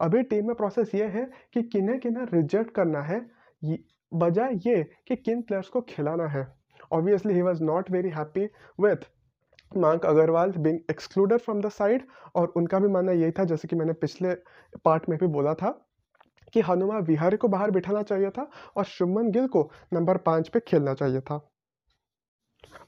अभी 0.00 0.22
टीम 0.22 0.46
में 0.46 0.54
प्रोसेस 0.56 0.94
ये 0.94 1.06
है 1.08 1.24
कि 1.54 1.62
किन्हें 1.64 1.98
किन्हें 2.00 2.26
रिजेक्ट 2.32 2.70
करना 2.74 3.02
है 3.02 3.20
बजाय 4.12 4.54
ये 4.66 4.82
कि 5.08 5.16
किन 5.16 5.40
प्लेयर्स 5.42 5.68
को 5.68 5.80
खिलाना 5.88 6.26
है। 6.28 6.46
Obviously 6.92 7.34
he 7.34 7.42
was 7.42 7.62
not 7.64 7.90
very 7.90 8.10
happy 8.10 8.44
with 8.80 9.08
Mayank 9.76 10.06
Agarwal 10.06 10.52
being 10.58 10.78
excluded 10.90 11.40
from 11.40 11.60
the 11.60 11.68
side 11.70 12.06
और 12.34 12.52
उनका 12.56 12.78
भी 12.78 12.88
मानना 12.88 13.12
यही 13.12 13.32
था, 13.32 13.44
जैसे 13.44 13.68
कि 13.68 13.76
मैंने 13.76 13.92
पिछले 13.94 14.34
पार्ट 14.84 15.08
में 15.08 15.18
भी 15.18 15.26
बोला 15.28 15.54
था 15.54 15.70
कि 16.54 16.60
हनुमा 16.60 16.98
विहारी 16.98 17.36
को 17.36 17.48
बाहर 17.48 17.70
बिठाना 17.70 18.02
चाहिए 18.02 18.30
था 18.30 18.48
और 18.76 18.84
शुभमन 18.86 19.30
गिल 19.30 19.46
को 19.48 19.70
नंबर 19.92 20.16
पाँच 20.26 20.48
पे 20.48 20.60
खेलना 20.60 20.94
चाहिए 20.94 21.20
था। 21.20 21.47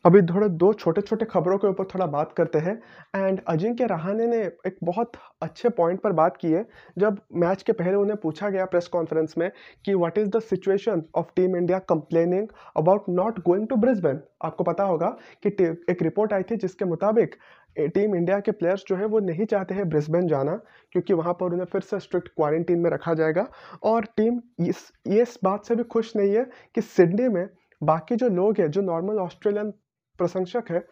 अभी 0.04 0.20
थोड़े 0.24 0.48
दो 0.50 0.72
छोटे 0.72 1.00
छोटे 1.00 1.24
खबरों 1.24 1.56
के 1.58 1.66
ऊपर 1.68 1.84
थोड़ा 1.84 2.06
बात 2.06 2.32
करते 2.32 2.58
हैं। 2.58 2.74
एंड 3.16 3.40
अजिंक्य 3.48 3.86
रहाने 3.86 4.26
ने 4.26 4.38
एक 4.66 4.76
बहुत 4.84 5.12
अच्छे 5.42 5.68
पॉइंट 5.68 6.00
पर 6.00 6.12
बात 6.12 6.36
की 6.36 6.52
है। 6.52 6.64
जब 6.98 7.20
मैच 7.34 7.62
के 7.62 7.72
पहले 7.72 7.94
उन्हें 7.94 8.16
पूछा 8.22 8.50
गया 8.50 8.64
प्रेस 8.66 8.88
कॉन्फ्रेंस 8.88 9.34
में 9.38 9.50
कि 9.84 9.94
what 9.94 10.18
is 10.18 10.28
the 10.28 10.40
situation 10.40 11.02
of 11.14 11.26
team 11.36 11.56
India 11.56 11.78
complaining 11.88 12.48
about 12.76 13.08
not 13.10 13.40
going 13.40 13.66
to 13.68 13.76
Brisbane 13.76 14.20
आपको 14.44 14.64
पता 14.64 14.84
होगा 14.84 15.16
कि 15.46 15.48
एक 15.90 16.02
रिपोर्ट 16.02 16.32
आई 16.32 16.42
थी 16.42 16.56
जिसके 16.56 16.84
मुताबिक 16.84 17.34
टीम 17.78 18.14
इंडिया 18.16 18.38
के 18.40 18.52
प्लेयर्स 18.52 18.84
जो 18.88 18.96
है 18.96 19.06
वो 19.06 19.18
नहीं 19.20 19.44
चाहते 19.44 19.74
हैं 19.74 19.88
ब्रिस्बेन 19.88 20.26
जाना, 20.28 20.54
क्योंकि 20.92 21.14
वहाँ 21.14 21.32
पर 21.34 21.52
उन्हें 21.52 21.66
फिर 21.66 21.80
से 21.80 21.98
स्ट्रिक्ट 22.00 22.28
क्वारंटीन 22.28 22.78
में 22.78 22.90
रखा 22.90 23.14
जाएगा। 23.14 23.46
और 23.82 24.04
टीम 24.16 24.40
इस 24.60 24.90
इस 25.08 25.38
बात 25.44 25.64
से 25.64 25.74
भी 25.76 25.82
खुश 25.84 26.14
नहीं 26.16 26.34
है 26.34 26.44
कि 26.74 26.80
सिडनी 26.80 27.28
में 27.28 27.46
बाकी 27.82 28.16
जो 28.16 28.28
लोग 28.28 28.60
हैं, 28.60 28.70
जो 28.70 28.80
नॉर्मल 28.82 29.18
ऑस्ट्रेलियन 29.18 29.72
प्रशंसक 30.20 30.70
है। 30.70 30.84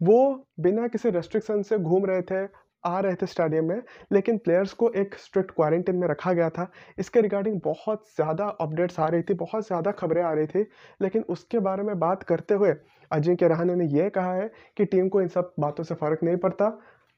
वो 0.00 0.46
बिना 0.60 0.86
किसी 0.88 1.10
रेस्ट्रिक्शन 1.10 1.62
से 1.62 1.78
घूम 1.78 2.06
रहे 2.06 2.22
थे, 2.22 2.46
आ 2.84 2.98
रहे 3.00 3.14
थे 3.14 3.26
स्टेडियम 3.26 3.64
में, 3.64 3.82
लेकिन 4.12 4.36
प्लेयर्स 4.38 4.72
को 4.72 4.90
एक 4.92 5.14
स्ट्रिक्ट 5.18 5.50
क्वारंटीन 5.50 5.96
में 5.96 6.06
रखा 6.08 6.32
गया 6.32 6.50
था। 6.50 6.70
इसके 6.98 7.20
रिगार्डिंग 7.20 7.60
बहुत 7.64 8.04
ज़्यादा 8.10 8.46
अपडेट्स 8.60 9.00
आ 9.00 9.08
रही 9.08 9.22
थी, 9.22 9.34
बहुत 9.34 9.66
ज़्यादा 9.66 9.90
खबरें 9.92 10.22
आ 10.22 10.32
रही 10.32 10.46
थी। 10.46 10.66
लेकिन 11.00 11.24
उसके 11.28 11.58
बारे 11.60 11.82
में 11.82 11.98
बात 11.98 12.22
करते 12.22 12.54
हुए 12.54 12.74
अजिंक्य 13.10 13.48
रहाने 13.48 13.74
ने 13.74 13.86
यह 13.88 14.08
कहा 14.08 14.34
है 14.34 14.50
कि 14.76 14.84
टीम 14.84 15.08
को 15.08 15.20
इन 15.20 15.28
सब 15.28 15.52
बातों 15.60 15.84
से 15.84 15.94
फ़र्क 15.94 16.22
नहीं 16.22 16.36
पड़ता। 16.36 16.70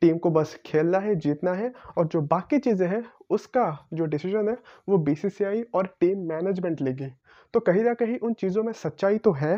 टीम 0.02 0.18
को 0.18 0.30
बस 0.30 0.58
खेलना 0.66 0.98
है, 0.98 1.14
जीतना 1.16 1.52
है 1.52 1.72
और 1.96 2.06
जो 2.06 2.20
बाकी 2.22 2.58
चीज़ें 2.58 2.86
हैं, 2.88 3.04
उसका 3.30 3.86
जो 3.92 4.04
डिसीज़न 4.06 4.48
है, 4.48 4.56
वो 4.88 4.98
बीसीसीआई 4.98 5.62
और 5.74 5.86
टीम 6.00 6.28
मैनेजमेंट 6.28 6.80
लेगी। 6.80 7.12
तो 7.54 7.60
कहीं 7.60 7.82
ना 7.84 7.94
कहीं 7.94 8.18
उन 8.18 8.32
चीज़ों 8.34 8.62
में 8.62 8.72
सच्चाई 8.74 9.18
तो 9.18 9.32
है 9.32 9.56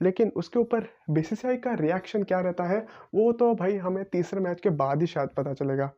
लेकिन 0.00 0.32
उसके 0.36 0.58
ऊपर 0.58 0.86
बीसीसीआई 1.10 1.56
का 1.56 1.74
रिएक्शन 1.74 2.22
क्या 2.22 2.40
रहता 2.40 2.64
है, 2.64 2.86
वो 3.14 3.32
तो 3.32 3.54
भाई 3.54 3.76
हमें 3.76 4.04
तीसरे 4.04 4.40
मैच 4.40 4.60
के 4.60 4.70
बाद 4.72 5.00
ही 5.00 5.06
शायद 5.06 5.28
पता 5.36 5.52
चलेगा। 5.54 5.90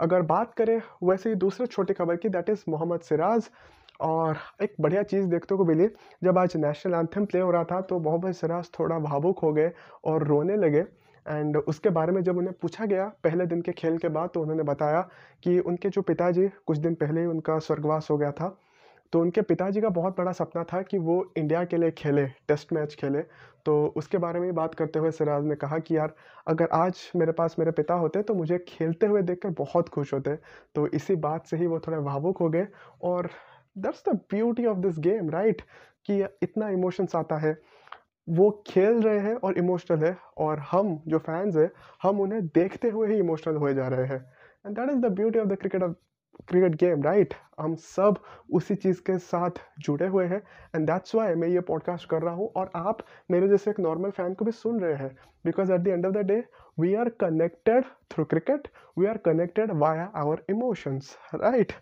अगर 0.00 0.22
बात 0.24 0.54
करें 0.54 0.80
वैसे 1.04 1.28
ही 1.28 1.34
दूसरे 1.36 1.66
छोटी 1.66 1.94
खबर 1.94 2.16
की 2.16 2.28
दैट 2.28 2.48
इज़ 2.50 2.64
मोहम्मद 2.68 3.00
सिराज, 3.00 3.50
और 4.00 4.36
एक 4.62 4.74
बढ़िया 4.80 5.02
चीज़ 5.02 5.26
देखने 5.26 5.56
को 5.56 5.64
मिली, 5.64 5.86
जब 6.24 6.38
आज 6.38 6.56
नेशनल 6.56 6.94
एंथम 6.94 7.24
प्ले 7.24 7.40
हो 7.40 7.50
रहा 7.50 7.64
था 7.64 7.80
तो 7.80 7.98
मोहम्मद 8.00 8.32
सिराज 8.32 8.70
थोड़ा 8.78 8.98
भावुक 8.98 9.38
हो 9.38 9.52
गए 9.52 9.72
और 10.04 10.26
रोने 10.26 10.56
लगे। 10.56 10.84
एंड 11.26 11.56
उसके 11.58 11.90
बारे 11.90 12.12
में 12.12 12.22
जब 12.22 12.38
उन्हें 12.38 12.54
पूछा 12.62 12.84
गया 12.86 13.06
पहले 13.24 13.46
दिन 13.46 13.60
के 13.62 13.72
खेल 13.72 13.98
के 13.98 14.08
बाद 14.08 14.30
तो 14.34 14.40
उन्होंने 14.40 14.62
बताया 14.62 15.00
कि 15.42 15.58
उनके 15.60 15.88
जो 15.88 16.02
पिताजी, 16.02 16.48
कुछ 16.66 16.78
दिन 16.78 16.94
पहले 16.94 17.20
ही 17.20 17.26
उनका 17.26 17.58
स्वर्गवास 17.58 18.08
हो 18.10 18.16
गया 18.18 18.30
था। 18.32 18.56
तो 19.12 19.20
उनके 19.20 19.42
पिताजी 19.42 19.80
का 19.80 19.88
बहुत 19.88 20.16
बड़ा 20.18 20.32
सपना 20.32 20.64
था 20.64 20.82
कि 20.82 20.98
वो 20.98 21.32
इंडिया 21.36 21.64
के 21.64 21.76
लिए 21.76 21.90
खेले, 21.90 22.26
टेस्ट 22.26 22.72
मैच 22.72 22.94
खेले। 22.94 23.22
तो 23.66 23.92
उसके 23.96 24.18
बारे 24.18 24.40
में 24.40 24.54
बात 24.54 24.74
करते 24.74 24.98
हुए 24.98 25.10
सिराज 25.10 25.44
ने 25.44 25.54
कहा 25.54 25.78
कि, 25.78 25.96
यार, 25.96 26.14
अगर 26.46 26.68
आज 26.72 27.10
मेरे 27.16 27.32
पास 27.32 27.56
मेरे 27.58 27.70
पिता 27.70 27.94
होते 27.94 28.22
तो 28.22 28.34
मुझे 28.34 28.58
खेलते 28.68 29.06
हुए 29.06 29.22
देखकर 29.22 29.50
बहुत 29.50 29.88
खुश 29.88 30.12
होते। 30.14 30.36
तो 30.74 30.86
इसी 30.86 31.16
बात 31.16 31.46
से 31.46 31.56
ही 31.56 31.66
वो 31.66 31.80
थोड़े 31.80 31.98
भावुक 31.98 32.38
हो 32.38 32.48
गए 32.48 32.66
और 33.02 33.30
that's 33.78 34.02
the 34.08 34.12
beauty 34.30 34.66
of 34.66 34.78
this 34.78 34.98
game 34.98 35.30
right 35.30 35.62
कि 36.06 36.22
इतना 36.42 36.68
इमोशंस 36.68 37.16
आता 37.16 37.36
है। 37.36 37.56
वो 38.28 38.50
खेल 38.66 39.00
रहे 39.02 39.18
हैं 39.18 39.34
और 39.34 39.58
इमोशनल 39.58 40.04
है 40.04 40.16
और 40.38 40.58
हम 40.58 41.02
जो 41.08 41.18
फैंस 41.18 41.56
हैं, 41.56 41.70
हम 42.02 42.20
उन्हें 42.20 42.46
देखते 42.46 42.90
हुए 42.90 43.08
ही 43.08 43.18
इमोशनल 43.18 43.56
हो 43.56 43.72
जा 43.72 43.88
रहे 43.88 44.06
हैं। 44.06 44.20
And 44.66 44.76
that 44.76 44.90
is 44.90 44.98
the 44.98 45.06
beauty 45.06 45.38
of 45.38 45.48
the 45.48 45.56
cricket 45.56 45.82
of 45.82 45.92
cricket 46.48 46.74
game, 46.74 47.02
right? 47.02 47.34
हम 47.60 47.74
सब 47.76 48.18
उसी 48.52 48.74
चीज़ 48.74 49.00
के 49.00 49.16
साथ 49.18 49.58
जुड़े 49.78 50.06
हुए 50.06 50.24
हैं 50.26 50.40
एंड 50.74 50.86
दैट्स 50.86 51.14
वाई 51.14 51.34
मैं 51.34 51.48
ये 51.48 51.60
पॉडकास्ट 51.62 52.08
कर 52.08 52.22
रहा 52.22 52.34
हूँ, 52.34 52.50
और 52.56 52.70
आप 52.76 52.98
मेरे 53.30 53.48
जैसे 53.48 53.70
एक 53.70 53.80
नॉर्मल 53.80 54.10
फ़ैन 54.10 54.34
को 54.34 54.44
भी 54.44 54.52
सुन 54.52 54.80
रहे 54.80 54.94
हैं 54.94 55.10
because 55.44 55.72
at 55.72 55.80
the 55.80 55.88
end 55.88 56.06
of 56.06 56.12
the 56.14 56.26
day 56.26 56.42
we 56.78 56.94
are 56.94 57.08
connected 57.20 57.84
through 58.10 58.24
cricket 58.24 58.68
we 58.98 59.06
are 59.06 59.16
connected 59.24 59.72
via 59.74 60.10
our 60.16 60.42
emotions 60.50 61.16
right 61.34 61.72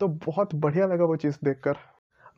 तो 0.00 0.08
बहुत 0.26 0.54
बढ़िया 0.56 0.86
लगा 0.86 1.04
वो 1.04 1.16
चीज़ 1.16 1.38
देखकर। 1.44 1.76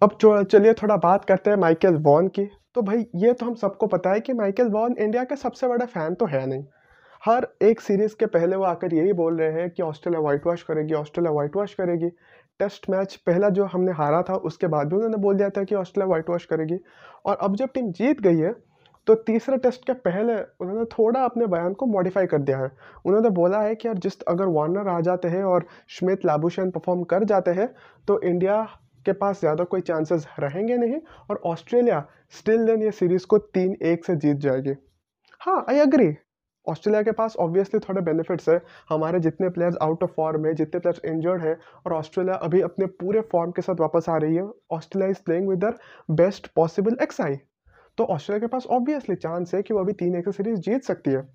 अब 0.03 0.19
चलिए 0.45 0.73
थोड़ा 0.73 0.97
बात 0.99 1.25
करते 1.25 1.51
हैं 1.51 1.57
माइकल 1.57 1.97
वॉन 1.99 2.29
की। 2.29 2.45
तो 2.75 2.83
भाई, 2.83 3.07
ये 3.15 3.33
तो 3.33 3.47
हम 3.47 3.55
सबको 3.55 3.87
पता 3.87 4.11
है 4.11 4.21
कि 4.21 4.33
माइकल 4.33 4.69
वॉन 4.71 4.95
इंडिया 4.99 5.25
के 5.25 5.37
सबसे 5.37 5.69
बड़ा 5.69 5.87
फ़ैन 5.87 6.15
तो 6.15 6.27
है 6.27 6.47
नहीं। 6.47 6.65
हर 7.23 7.47
एक 7.63 7.81
सीरीज़ 7.81 8.15
के 8.17 8.27
पहले 8.29 8.57
वो 8.57 8.65
आकर 8.65 8.95
यही 8.95 9.13
बोल 9.15 9.39
रहे 9.39 9.53
हैं 9.53 9.71
कि 9.71 9.83
ऑस्ट्रेलिया 9.83 10.21
वाइट 10.23 10.47
वॉश 10.47 10.63
करेगी 10.63 10.95
ऑस्ट्रेलिया 10.95 11.33
वाइट 11.33 11.57
वॉश 11.57 11.75
करेगी। 11.75 12.09
टेस्ट 12.61 12.89
मैच 12.91 13.15
पहला 13.27 13.49
जो 13.51 13.65
हमने 13.65 13.93
हारा 13.93 14.23
था, 14.23 14.35
उसके 14.35 14.67
बाद 14.67 14.89
भी 14.89 14.97
उन्होंने 14.97 15.17
बोल 15.19 15.37
दिया 15.37 15.49
था 15.51 15.65
कि 15.65 15.75
ऑस्ट्रेलिया 15.75 16.11
वाइट 16.11 16.31
वॉश 16.31 16.45
करेगी। 16.47 16.79
और 17.27 17.37
अब 17.37 17.57
जब 17.57 17.73
टीम 17.75 17.91
जीत 17.93 18.21
गई 18.21 18.39
है 18.39 18.53
तो 19.07 19.15
तीसरे 19.17 19.57
टेस्ट 19.59 19.87
के 19.87 19.93
पहले 20.01 20.35
उन्होंने 20.61 20.85
थोड़ा 20.89 21.25
अपने 21.25 21.47
बयान 21.47 21.75
को 21.75 21.87
मॉडिफाई 21.87 22.27
कर 22.27 22.39
दिया 22.41 22.59
है। 22.59 22.71
उन्होंने 23.07 23.31
बोला 23.33 23.61
है 23.61 23.75
कि 23.75 23.89
यार, 23.89 23.97
जिस 23.97 24.21
अगर 24.25 24.47
वार्नर 24.49 24.89
आ 24.89 25.01
जाते 25.01 25.29
हैं 25.29 25.43
और 25.45 25.67
श्मित 25.91 26.25
लाबुशन 26.27 26.71
परफॉर्म 26.71 27.03
कर 27.05 27.25
जाते 27.25 27.51
हैं 27.53 27.69
तो 28.09 28.21
इंडिया 28.23 28.63
के 29.07 29.13
पास 29.15 29.41
ज़्यादा 29.41 29.65
कोई 29.65 29.81
चांसेस 29.83 30.27
रहेंगे 30.41 30.77
नहीं 30.77 31.01
और 31.31 31.41
ऑस्ट्रेलिया 31.47 32.05
स्टिल 32.31 32.67
देन 32.67 32.83
ये 32.83 32.91
सीरीज़ 32.93 33.27
को 33.27 33.39
तीन 33.39 33.77
एक 33.85 34.05
से 34.05 34.17
जीत 34.17 34.37
जाएगी। 34.39 34.75
हाँ 35.41 35.65
आई 35.71 35.79
अग्री 35.79 36.13
ऑस्ट्रेलिया 36.69 37.03
के 37.03 37.13
पास 37.13 37.37
ऑब्वियसली 37.41 37.81
थोड़े 37.81 38.01
बेनिफिट्स 38.03 38.49
है। 38.49 38.61
हमारे 38.89 39.21
जितने 39.21 39.49
प्लेयर्स 39.49 39.77
आउट 39.83 40.03
ऑफ़ 40.03 40.11
फॉर्म 40.17 40.47
है, 40.47 40.55
जितने 40.55 40.81
प्लेयर्स 40.81 41.01
इंजर्ड 41.07 41.43
है, 41.43 41.59
और 41.87 41.93
ऑस्ट्रेलिया 41.95 42.35
अभी 42.37 42.61
अपने 42.61 42.87
पूरे 43.03 43.21
फॉर्म 43.33 43.51
के 43.51 43.63
साथ 43.63 43.81
वापस 43.81 44.09
आ 44.09 44.17
रही 44.17 44.37
है। 44.37 44.49
Australia 44.73 45.11
is 45.11 45.23
playing 45.25 45.49
with 45.49 45.59
their 45.59 45.75
best 46.15 46.47
possible 46.57 46.97
XI 47.03 47.37
तो 47.99 48.05
ऑस्ट्रेलिया 48.07 48.41
के 48.41 48.47
पास 48.47 48.67
ऑब्वियसली 48.71 49.15
चांस 49.17 49.55
है 49.55 49.63
कि 49.63 49.75
वो 49.75 49.81
अभी 49.81 49.93
तीन 49.95 50.17
एक 50.17 50.29
सीरीज़ 50.29 50.59
जीत 50.61 50.85
सकती 50.85 51.11
है। 51.11 51.27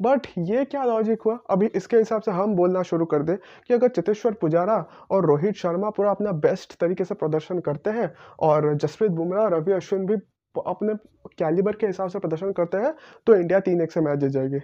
बट 0.00 0.26
ये 0.38 0.64
क्या 0.64 0.82
लॉजिक 0.84 1.22
हुआ? 1.22 1.38
अभी 1.50 1.66
इसके 1.66 1.96
हिसाब 1.96 2.22
से 2.22 2.30
हम 2.30 2.54
बोलना 2.54 2.82
शुरू 2.82 3.04
कर 3.04 3.22
दें 3.22 3.36
कि 3.36 3.74
अगर 3.74 3.88
चतेश्वर 3.88 4.32
पुजारा 4.32 4.76
और 5.10 5.26
रोहित 5.26 5.54
शर्मा 5.54 5.90
पूरा 5.90 6.10
अपना 6.10 6.32
बेस्ट 6.38 6.78
तरीके 6.80 7.04
से 7.04 7.14
प्रदर्शन 7.14 7.58
करते 7.58 7.90
हैं, 7.90 8.12
और 8.40 8.74
जसप्रीत 8.74 9.10
बुमराह, 9.10 9.46
रवि 9.48 9.72
अश्विन 9.72 10.06
भी 10.06 10.16
अपने 10.62 10.94
कैलिबर 11.38 11.76
के 11.76 11.86
हिसाब 11.86 12.08
से 12.08 12.18
प्रदर्शन 12.18 12.52
करते 12.52 12.78
हैं 12.78 12.94
तो 13.26 13.36
इंडिया 13.36 13.60
तीन 13.60 13.80
एक 13.82 13.92
से 13.92 14.00
मैच 14.00 14.18
जीत 14.18 14.30
जाएगी। 14.30 14.60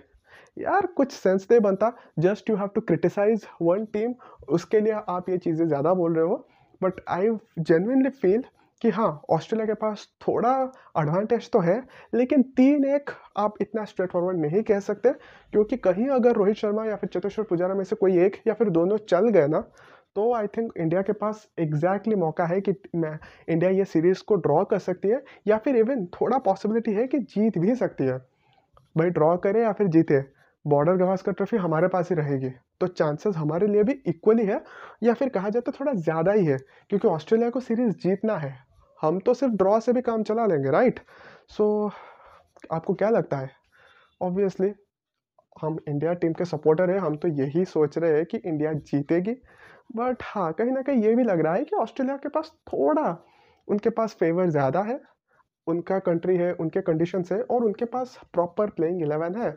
यार, 0.56 0.86
कुछ 0.86 1.12
सेंस 1.12 1.46
नहीं 1.50 1.60
बनता। 1.60 1.92
Just 2.18 2.50
you 2.50 2.56
have 2.56 2.68
to 2.74 2.80
criticise 2.80 3.46
one 3.62 3.84
team, 3.86 4.14
उसके 4.48 4.80
लिए 4.80 4.92
आप 5.08 5.28
ये 5.28 5.38
चीज़ें 5.38 5.66
ज़्यादा 5.68 5.94
बोल 5.94 6.14
रहे 6.14 6.24
हो। 6.24 6.46
बट 6.80 7.00
आई 7.10 7.28
जेनविनली 7.60 8.10
फील 8.10 8.42
कि 8.82 8.90
हाँ 8.90 9.22
ऑस्ट्रेलिया 9.30 9.66
के 9.66 9.74
पास 9.80 10.06
थोड़ा 10.22 10.52
एडवांटेज 10.98 11.50
तो 11.50 11.58
है, 11.60 11.82
लेकिन 12.14 12.42
तीन 12.56 12.84
एक 12.86 13.10
आप 13.36 13.54
इतना 13.60 13.84
स्ट्रेट 13.84 14.10
फॉरवर्ड 14.10 14.38
नहीं 14.38 14.62
कह 14.62 14.80
सकते, 14.80 15.12
क्योंकि 15.52 15.76
कहीं 15.78 16.08
अगर 16.10 16.34
रोहित 16.36 16.56
शर्मा 16.56 16.84
या 16.84 16.96
फिर 16.96 17.10
चतेश्वर 17.14 17.44
पुजारा 17.44 17.74
में 17.74 17.84
से 17.84 17.96
कोई 17.96 18.18
एक 18.18 18.36
या 18.46 18.54
फिर 18.54 18.70
दोनों 18.70 18.96
चल 19.08 19.28
गए 19.28 19.46
ना 19.46 19.60
तो 20.16 20.32
आई 20.34 20.46
थिंक 20.46 20.72
इंडिया 20.76 21.02
के 21.02 21.12
पास 21.12 21.46
एग्जैक्टली 21.58 21.94
exactly 21.94 22.18
मौका 22.18 22.44
है 22.46 22.60
कि 22.60 22.74
मैं 22.94 23.18
इंडिया 23.48 23.70
ये 23.70 23.84
सीरीज़ 23.84 24.22
को 24.28 24.34
ड्रॉ 24.36 24.64
कर 24.64 24.78
सकती 24.78 25.08
है 25.08 25.22
या 25.48 25.58
फिर 25.58 25.76
इवन 25.76 26.04
थोड़ा 26.20 26.38
पॉसिबिलिटी 26.40 26.92
है 26.92 27.06
कि 27.06 27.18
जीत 27.18 27.58
भी 27.58 27.74
सकती 27.76 28.04
है। 28.04 28.18
भाई 28.96 29.10
ड्रॉ 29.10 29.36
करे 29.36 29.62
या 29.62 29.72
फिर 29.72 29.86
जीते 29.88 30.20
बॉर्डर 30.64 30.96
गवास्कर 30.96 31.32
ट्रॉफी 31.32 31.56
हमारे 31.56 31.88
पास 31.88 32.10
ही 32.10 32.16
रहेगी। 32.16 32.50
तो 32.80 32.86
चांसेस 32.88 33.36
हमारे 33.36 33.66
लिए 33.66 33.82
भी 33.82 33.92
इक्वली 34.06 34.44
है 34.46 34.62
या 35.02 35.14
फिर 35.14 35.28
कहा 35.28 35.48
जाए 35.48 35.60
तो 35.60 35.72
थोड़ा 35.72 35.92
ज़्यादा 35.94 36.32
ही 36.32 36.44
है 36.46 36.58
क्योंकि 36.90 37.08
ऑस्ट्रेलिया 37.08 37.50
को 37.50 37.60
सीरीज़ 37.60 37.96
जीतना 37.98 38.36
है। 38.36 38.54
हम 39.00 39.18
तो 39.18 39.34
सिर्फ़ 39.34 39.54
ड्रॉ 39.54 39.78
से 39.80 39.92
भी 39.92 40.00
काम 40.02 40.22
चला 40.22 40.46
लेंगे 40.46 40.70
राइट 40.70 41.00
सो 41.48 41.64
so, 41.88 42.72
आपको 42.72 42.94
क्या 42.94 43.08
लगता 43.10 43.36
है? 43.36 43.50
ऑब्वियसली 44.20 44.72
हम 45.62 45.78
इंडिया 45.88 46.12
टीम 46.14 46.32
के 46.32 46.44
सपोर्टर 46.44 46.90
हैं 46.90 46.98
हम 46.98 47.16
तो 47.16 47.28
यही 47.30 47.64
सोच 47.64 47.98
रहे 47.98 48.16
हैं 48.16 48.24
कि 48.26 48.36
इंडिया 48.38 48.72
जीतेगी। 48.72 49.34
बट 49.94 50.22
हाँ 50.24 50.52
कहीं 50.52 50.70
ना 50.72 50.82
कहीं 50.82 51.02
ये 51.02 51.14
भी 51.16 51.22
लग 51.24 51.40
रहा 51.40 51.54
है 51.54 51.64
कि 51.64 51.76
ऑस्ट्रेलिया 51.76 52.16
के 52.16 52.28
पास 52.28 52.52
थोड़ा 52.68 53.16
उनके 53.68 53.90
पास 53.90 54.14
फेवर 54.14 54.50
ज़्यादा 54.50 54.82
है। 54.82 55.00
उनका 55.66 55.98
कंट्री 56.00 56.36
है, 56.36 56.52
उनके 56.54 56.80
कंडीशंस 56.82 57.32
है 57.32 57.40
और 57.42 57.64
उनके 57.64 57.84
पास 57.86 58.18
प्रॉपर 58.34 58.70
प्लेइंग 58.70 59.02
इलेवन 59.02 59.34
है, 59.36 59.50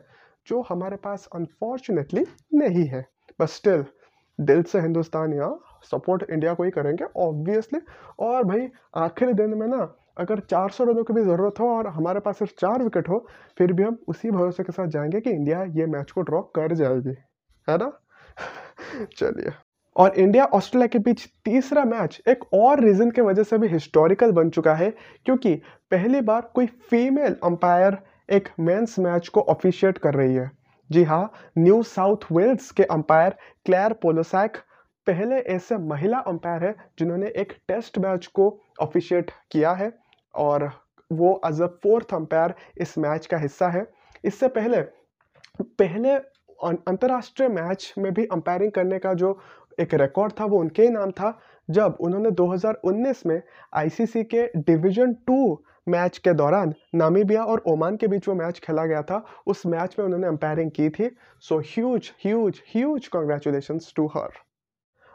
जो 0.46 0.60
हमारे 0.70 0.96
पास 0.98 1.28
अनफॉर्चुनेटली 1.34 2.24
नहीं 2.54 2.86
है। 2.88 3.02
बट 3.40 3.48
स्टिल 3.48 3.84
दिल 4.38 4.62
से 4.64 4.80
हिंदुस्तान 4.80 5.34
यहाँ 5.34 5.60
सपोर्ट 5.84 6.24
इंडिया 6.30 6.54
को 6.54 6.64
ही 6.64 6.70
करेंगे 6.70 7.04
ऑब्वियसली 7.18 7.80
और 8.20 8.44
भाई, 8.44 8.68
आखिरी 8.96 9.32
दिन 9.34 9.54
में 9.58 9.66
ना, 9.68 9.82
अगर 10.18 10.40
400 10.40 10.84
रनों 10.84 11.04
की 11.04 11.12
भी 11.14 11.22
ज़रूरत 11.22 11.60
हो 11.60 11.68
और 11.70 11.86
हमारे 11.88 12.20
पास 12.20 12.38
सिर्फ़ 12.38 12.54
चार 12.58 12.82
विकेट 12.82 13.08
हो, 13.08 13.26
फिर 13.58 13.72
भी 13.72 13.82
हम 13.82 13.98
उसी 14.08 14.30
भरोसे 14.30 14.64
के 14.64 14.72
साथ 14.72 14.88
जाएँगे 14.88 15.20
कि 15.20 15.30
इंडिया 15.30 15.62
ये 15.76 15.86
मैच 15.88 16.10
को 16.10 16.22
ड्रॉ 16.22 16.42
कर 16.56 16.74
जाएगी। 16.74 17.16
है 17.68 17.78
ना? 17.78 17.92
चलिए। 19.18 19.65
और 19.96 20.14
इंडिया 20.14 20.44
ऑस्ट्रेलिया 20.46 20.86
के 20.86 20.98
बीच 21.00 21.26
तीसरा 21.44 21.84
मैच 21.84 22.20
एक 22.28 22.44
और 22.54 22.80
रीज़न 22.80 23.10
के 23.10 23.22
वजह 23.22 23.42
से 23.42 23.58
भी 23.58 23.68
हिस्टोरिकल 23.68 24.32
बन 24.32 24.50
चुका 24.50 24.74
है, 24.74 24.90
क्योंकि 25.26 25.54
पहली 25.90 26.20
बार 26.22 26.50
कोई 26.54 26.66
फीमेल 26.90 27.36
अंपायर 27.44 27.98
एक 28.28 28.48
मेंस 28.60 28.98
मैच 28.98 29.28
को 29.28 29.40
ऑफिशिएट 29.42 29.98
कर 29.98 30.14
रही 30.14 30.34
है। 30.34 30.50
जी 30.90 31.02
हाँ 31.04 31.32
न्यू 31.58 31.82
साउथ 31.84 32.30
वेल्स 32.32 32.70
के 32.70 32.82
अंपायर 32.84 33.36
क्लेयर 33.66 33.92
पोलोसैक 34.02 34.56
पहले 35.06 35.36
ऐसे 35.54 35.76
महिला 35.80 36.18
अंपायर 36.28 36.64
है 36.64 36.74
जिन्होंने 36.98 37.26
एक 37.36 37.52
टेस्ट 37.68 37.98
मैच 37.98 38.26
को 38.28 38.48
ऑफिशिएट 38.80 39.30
किया 39.50 39.72
है 39.72 39.92
और 40.34 40.70
वो 41.10 41.40
एज 41.46 41.60
अ 41.62 41.66
फोर्थ 41.82 42.14
अंपायर 42.14 42.54
इस 42.80 42.96
मैच 42.98 43.26
का 43.26 43.38
हिस्सा 43.38 43.68
है। 43.68 43.86
इससे 44.24 44.48
पहले 44.50 44.80
पहले 45.60 46.14
अंतर्राष्ट्रीय 46.60 47.48
मैच 47.48 47.92
में 47.98 48.12
भी 48.14 48.24
अंपायरिंग 48.32 48.72
करने 48.72 48.98
का 48.98 49.12
जो 49.14 49.32
एक 49.78 49.94
रिकॉर्ड 49.94 50.32
था, 50.32 50.44
वो 50.44 50.58
उनके 50.58 50.82
ही 50.82 50.88
नाम 50.88 51.10
था, 51.10 51.38
जब 51.68 51.96
उन्होंने 52.00 52.30
2019 52.32 53.24
में 53.26 53.40
आईसीसी 53.74 54.22
के 54.24 54.46
डिवीज़न 54.58 55.12
टू 55.26 55.62
मैच 55.88 56.18
के 56.18 56.32
दौरान 56.34 56.72
नामीबिया 56.94 57.44
और 57.44 57.62
ओमान 57.68 57.96
के 57.96 58.06
बीच 58.08 58.28
वो 58.28 58.34
मैच 58.34 58.58
खेला 58.58 58.84
गया 58.86 59.02
था। 59.02 59.24
उस 59.46 59.66
मैच 59.66 59.94
में 59.98 60.04
उन्होंने 60.06 60.26
अंपायरिंग 60.26 60.70
की 60.70 60.88
थी। 60.90 61.10
So 61.44 61.58
huge 61.66 62.10
huge 62.24 62.60
huge 62.70 63.06
congratulation 63.08 63.78
to 63.96 64.06
her 64.06 64.44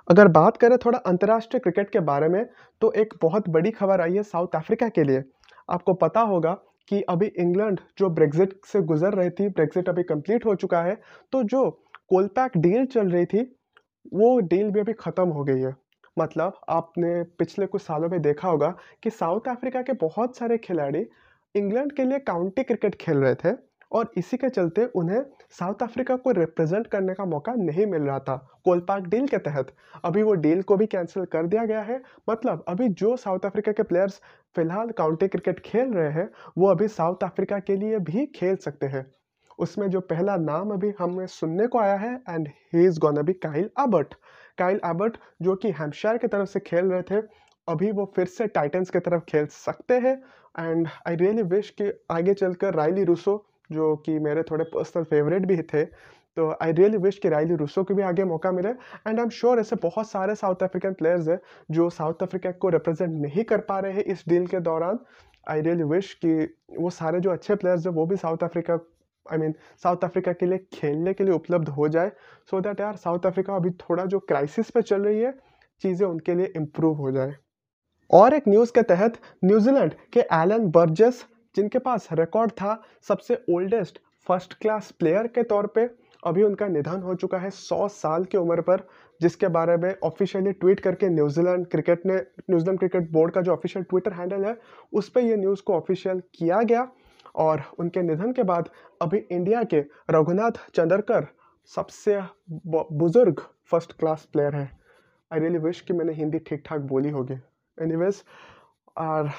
अगर 0.08 0.28
बात 0.30 0.58
करें 0.58 0.78
थोड़ा 0.78 1.00
अंतर्राष्ट्रीय 1.00 1.60
क्रिकेट 1.60 1.90
के 1.90 2.00
बारे 2.02 2.28
में 2.30 2.46
तो 2.82 2.92
एक 2.94 3.14
बहुत 3.22 3.50
बड़ी 3.50 3.72
खबर 3.72 4.02
आई 4.02 4.14
है 4.14 4.24
साउथ 4.24 4.56
अफ्रीका 4.56 4.88
के 4.90 5.04
लिए। 5.04 5.24
आपको 5.70 5.94
पता 5.94 6.22
होगा 6.22 6.54
कि 6.88 7.02
अभी 7.10 7.26
इंग्लैंड 7.40 7.80
जो 8.00 8.10
ब्रेग्जिट 8.10 8.54
से 8.66 8.82
गुजर 8.84 9.14
रही 9.14 9.30
थी 9.30 9.48
ब्रेग्जिट 9.50 9.90
अभी 9.90 10.04
कंप्लीट 10.04 10.46
हो 10.46 10.56
चुका 10.56 10.82
है 10.82 10.96
तो 11.34 11.44
जो 11.46 11.70
कोलपैक 12.10 12.58
डील 12.58 12.86
चल 12.86 13.10
रही 13.10 13.26
थी 13.26 13.44
वो 14.14 14.40
डील 14.42 14.72
भी 14.72 14.80
अभी 14.80 14.94
ख़त्म 14.94 15.28
हो 15.30 15.44
गई 15.44 15.60
है। 15.62 15.76
मतलब 16.18 16.60
आपने 16.70 17.22
पिछले 17.40 17.66
कुछ 17.66 17.82
सालों 17.82 18.10
में 18.10 18.22
देखा 18.22 18.48
होगा 18.48 18.70
कि 19.04 19.10
साउथ 19.10 19.48
अफ्रीका 19.50 19.82
के 19.82 19.94
बहुत 20.02 20.38
सारे 20.38 20.58
खिलाड़ी 20.60 21.06
इंग्लैंड 21.56 21.92
के 21.92 22.04
लिए 22.04 22.20
काउंटी 22.22 22.64
क्रिकेट 22.64 22.96
खेल 22.96 23.18
रहे 23.18 23.36
थे 23.36 23.56
और 23.92 24.12
इसी 24.18 24.38
के 24.38 24.50
चलते 24.50 24.86
उन्हें 24.96 25.22
साउथ 25.52 25.84
अफ्रीका 25.84 26.16
को 26.18 26.32
रिप्रेजेंट 26.32 26.88
करने 26.88 27.14
का 27.14 27.26
मौका 27.26 27.54
नहीं 27.54 27.86
मिल 27.86 28.02
रहा 28.02 28.20
था 28.20 28.36
कोलपाक 28.66 29.08
डील 29.08 29.28
के 29.28 29.38
तहत। 29.40 29.74
अभी 30.06 30.24
वो 30.24 30.34
डील 30.36 30.62
को 30.64 30.78
भी 30.78 30.86
कैंसिल 30.88 31.26
कर 31.26 31.48
दिया 31.48 31.66
गया 31.66 31.82
है। 31.82 32.02
मतलब 32.30 32.64
अभी 32.68 32.88
जो 32.96 33.16
साउथ 33.18 33.46
अफ्रीका 33.46 33.72
के 33.72 33.84
प्लेयर्स 33.84 34.22
फ़िलहाल 34.56 34.92
काउंटी 34.98 35.28
क्रिकेट 35.28 35.60
खेल 35.66 35.94
रहे 35.94 36.12
हैं, 36.12 36.30
वो 36.58 36.68
अभी 36.68 36.88
साउथ 36.90 37.24
अफ्रीका 37.24 37.60
के 37.60 37.76
लिए 37.76 38.00
भी 38.02 38.26
खेल 38.36 38.56
सकते 38.58 38.86
हैं। 38.88 39.06
उसमें 39.62 39.90
जो 39.90 40.00
पहला 40.02 40.36
नाम 40.40 40.72
अभी 40.74 40.94
हमें 41.00 41.26
सुनने 41.28 41.68
को 41.68 41.80
आया 41.80 41.96
है 41.96 42.14
and 42.30 42.48
he 42.74 42.86
is 42.86 43.00
gonna 43.00 43.22
be 43.22 43.34
Kyle 43.44 43.70
Abbott 43.78 44.14
Kyle 44.58 44.80
Abbott 44.86 45.18
जो 45.42 45.56
कि 45.56 45.72
हेम्पशायर 45.72 46.18
की 46.18 46.28
तरफ़ 46.28 46.50
से 46.50 46.60
खेल 46.60 46.86
रहे 46.86 47.02
थे, 47.02 47.22
अभी 47.68 47.92
वो 47.92 48.12
फिर 48.16 48.26
से 48.28 48.48
टाइटन्स 48.50 48.90
की 48.90 49.00
तरफ़ 49.00 49.24
खेल 49.30 49.46
सकते 49.56 50.00
हैं 50.00 50.16
एंड 50.60 50.88
आई 51.08 51.16
रियली 51.16 51.42
विश 51.50 51.70
कि 51.82 51.92
आगे 52.12 52.34
चलकर 52.34 52.74
रायली 52.74 53.04
रूसो 53.04 53.44
जो 53.72 53.96
कि 54.06 54.18
मेरे 54.20 54.44
थोड़े 54.44 54.64
पर्सनल 54.74 55.04
फेवरेट 55.04 55.46
भी 55.46 55.58
थे 55.74 55.84
तो 56.38 56.50
आई 56.62 56.72
रियली 56.72 56.98
विश 56.98 57.18
कि 57.20 57.30
रायली 57.30 57.56
रूसो 57.56 57.84
को 57.84 57.94
भी 57.94 58.04
आगे 58.04 58.24
मौका 58.26 58.52
मिले 58.52 58.70
एंड 58.70 59.20
आई 59.20 59.24
एम 59.24 59.30
श्योर 59.30 59.60
ऐसे 59.60 59.76
बहुत 59.84 60.10
सारे 60.10 60.36
साउथ 60.36 60.64
अफ्रीकन 60.64 60.94
प्लेयर्स 60.94 61.28
हैं, 61.28 61.40
जो 61.72 61.90
साउथ 61.90 62.24
अफ्रीका 62.24 62.52
को 62.52 62.70
रिप्रेजेंट 62.70 63.22
नहीं 63.22 63.44
कर 63.44 63.62
पा 63.70 63.80
रहे 63.80 63.94
हैं 63.94 64.04
इस 64.04 64.24
डील 64.30 64.48
के 64.48 64.60
दौरान। 64.60 65.00
आई 65.50 65.62
रियली 65.62 65.84
विश 65.86 66.14
कि 66.26 66.34
वो 66.80 66.90
सारे 66.90 67.20
जो 67.20 67.32
अच्छे 67.32 67.56
प्लेयर्स 67.56 67.86
हैं, 67.88 67.94
वो 67.94 68.06
भी 68.06 68.16
South 68.18 68.44
Africa 68.44 68.78
I 69.26 69.38
mean 69.38 69.54
South 69.84 70.04
Africa 70.04 70.32
के 70.34 70.46
लिए, 70.46 70.58
खेलने 70.74 71.14
के 71.14 71.24
लिए 71.24 71.34
उपलब्ध 71.34 71.70
हो 71.70 71.88
जाए 71.90 72.10
सो 72.10 72.58
so 72.58 72.64
दैट 72.64 72.80
यार 72.80 72.96
साउथ 72.98 73.26
अफ्रीका 73.26 73.56
अभी 73.56 73.70
थोड़ा 73.82 74.06
जो 74.06 74.20
क्राइसिस 74.22 74.70
पे 74.72 74.82
चल 74.84 75.02
रही 75.02 75.20
है, 75.20 75.34
चीज़ें 75.82 76.08
उनके 76.08 76.36
लिए 76.36 76.52
इम्प्रूव 76.56 76.98
हो 76.98 77.12
जाए। 77.12 77.36
और 78.10 78.34
एक 78.34 78.48
न्यूज़ 78.48 78.72
के 78.72 78.82
तहत 78.86 79.18
न्यूजीलैंड 79.46 79.94
के 80.14 80.20
एलन 80.34 80.68
बर्जस 80.72 81.26
जिनके 81.56 81.80
पास 81.80 82.08
रिकॉर्ड 82.14 82.52
था 82.54 82.82
सबसे 83.08 83.44
ओल्डेस्ट 83.50 84.00
फ़र्स्ट 84.28 84.54
क्लास 84.54 84.92
प्लेयर 85.00 85.28
के 85.28 85.44
तौर 85.44 85.68
पे, 85.68 85.90
अभी 86.24 86.44
उनका 86.44 86.68
निधन 86.68 87.02
हो 87.02 87.16
चुका 87.16 87.38
है 87.38 87.50
सौ 87.52 87.88
साल 87.90 88.24
की 88.26 88.38
उम्र 88.38 88.62
पर, 88.62 88.88
जिसके 89.22 89.48
बारे 89.50 89.78
में 89.78 89.94
ऑफिशियली 90.04 90.52
ट्वीट 90.54 90.80
करके 90.80 91.10
न्यूजीलैंड 91.10 91.66
क्रिकेट 91.68 92.06
ने 92.06 92.16
न्यूजीलैंड 92.16 92.80
क्रिकेट 92.80 93.12
बोर्ड 93.12 93.34
का 93.34 93.42
जो 93.42 93.54
ऑफिशियल 93.54 93.86
ट्विटर 93.86 94.14
हैंडल 94.14 94.46
है, 94.46 94.56
उस 94.94 95.10
पर 95.10 95.22
यह 95.22 95.38
न्यूज़ 95.38 95.62
को 95.66 95.74
ऑफिशियल 95.74 96.22
किया 96.36 96.62
गया। 96.64 96.88
और 97.36 97.64
उनके 97.80 98.02
निधन 98.02 98.32
के 98.32 98.44
बाद 98.44 98.70
अभी 99.02 99.18
इंडिया 99.32 99.64
के 99.64 99.80
रघुनाथ 100.12 100.60
चंद्रकर 100.76 101.28
सबसे 101.72 102.20
बुज़ुर्ग 102.50 103.42
फ़र्स्ट 103.72 103.92
क्लास 104.00 104.28
प्लेयर 104.34 104.56
है। 104.56 104.70
आई 105.32 105.40
रियली 105.40 105.58
विश 105.60 105.82
कि 105.82 105.94
मैंने 105.94 106.14
हिंदी 106.14 106.40
ठीक 106.40 106.64
ठाक 106.66 106.82
बोली 106.84 107.10
होगी। 107.10 107.34
एनीवेज 107.78 108.24
और 108.98 109.30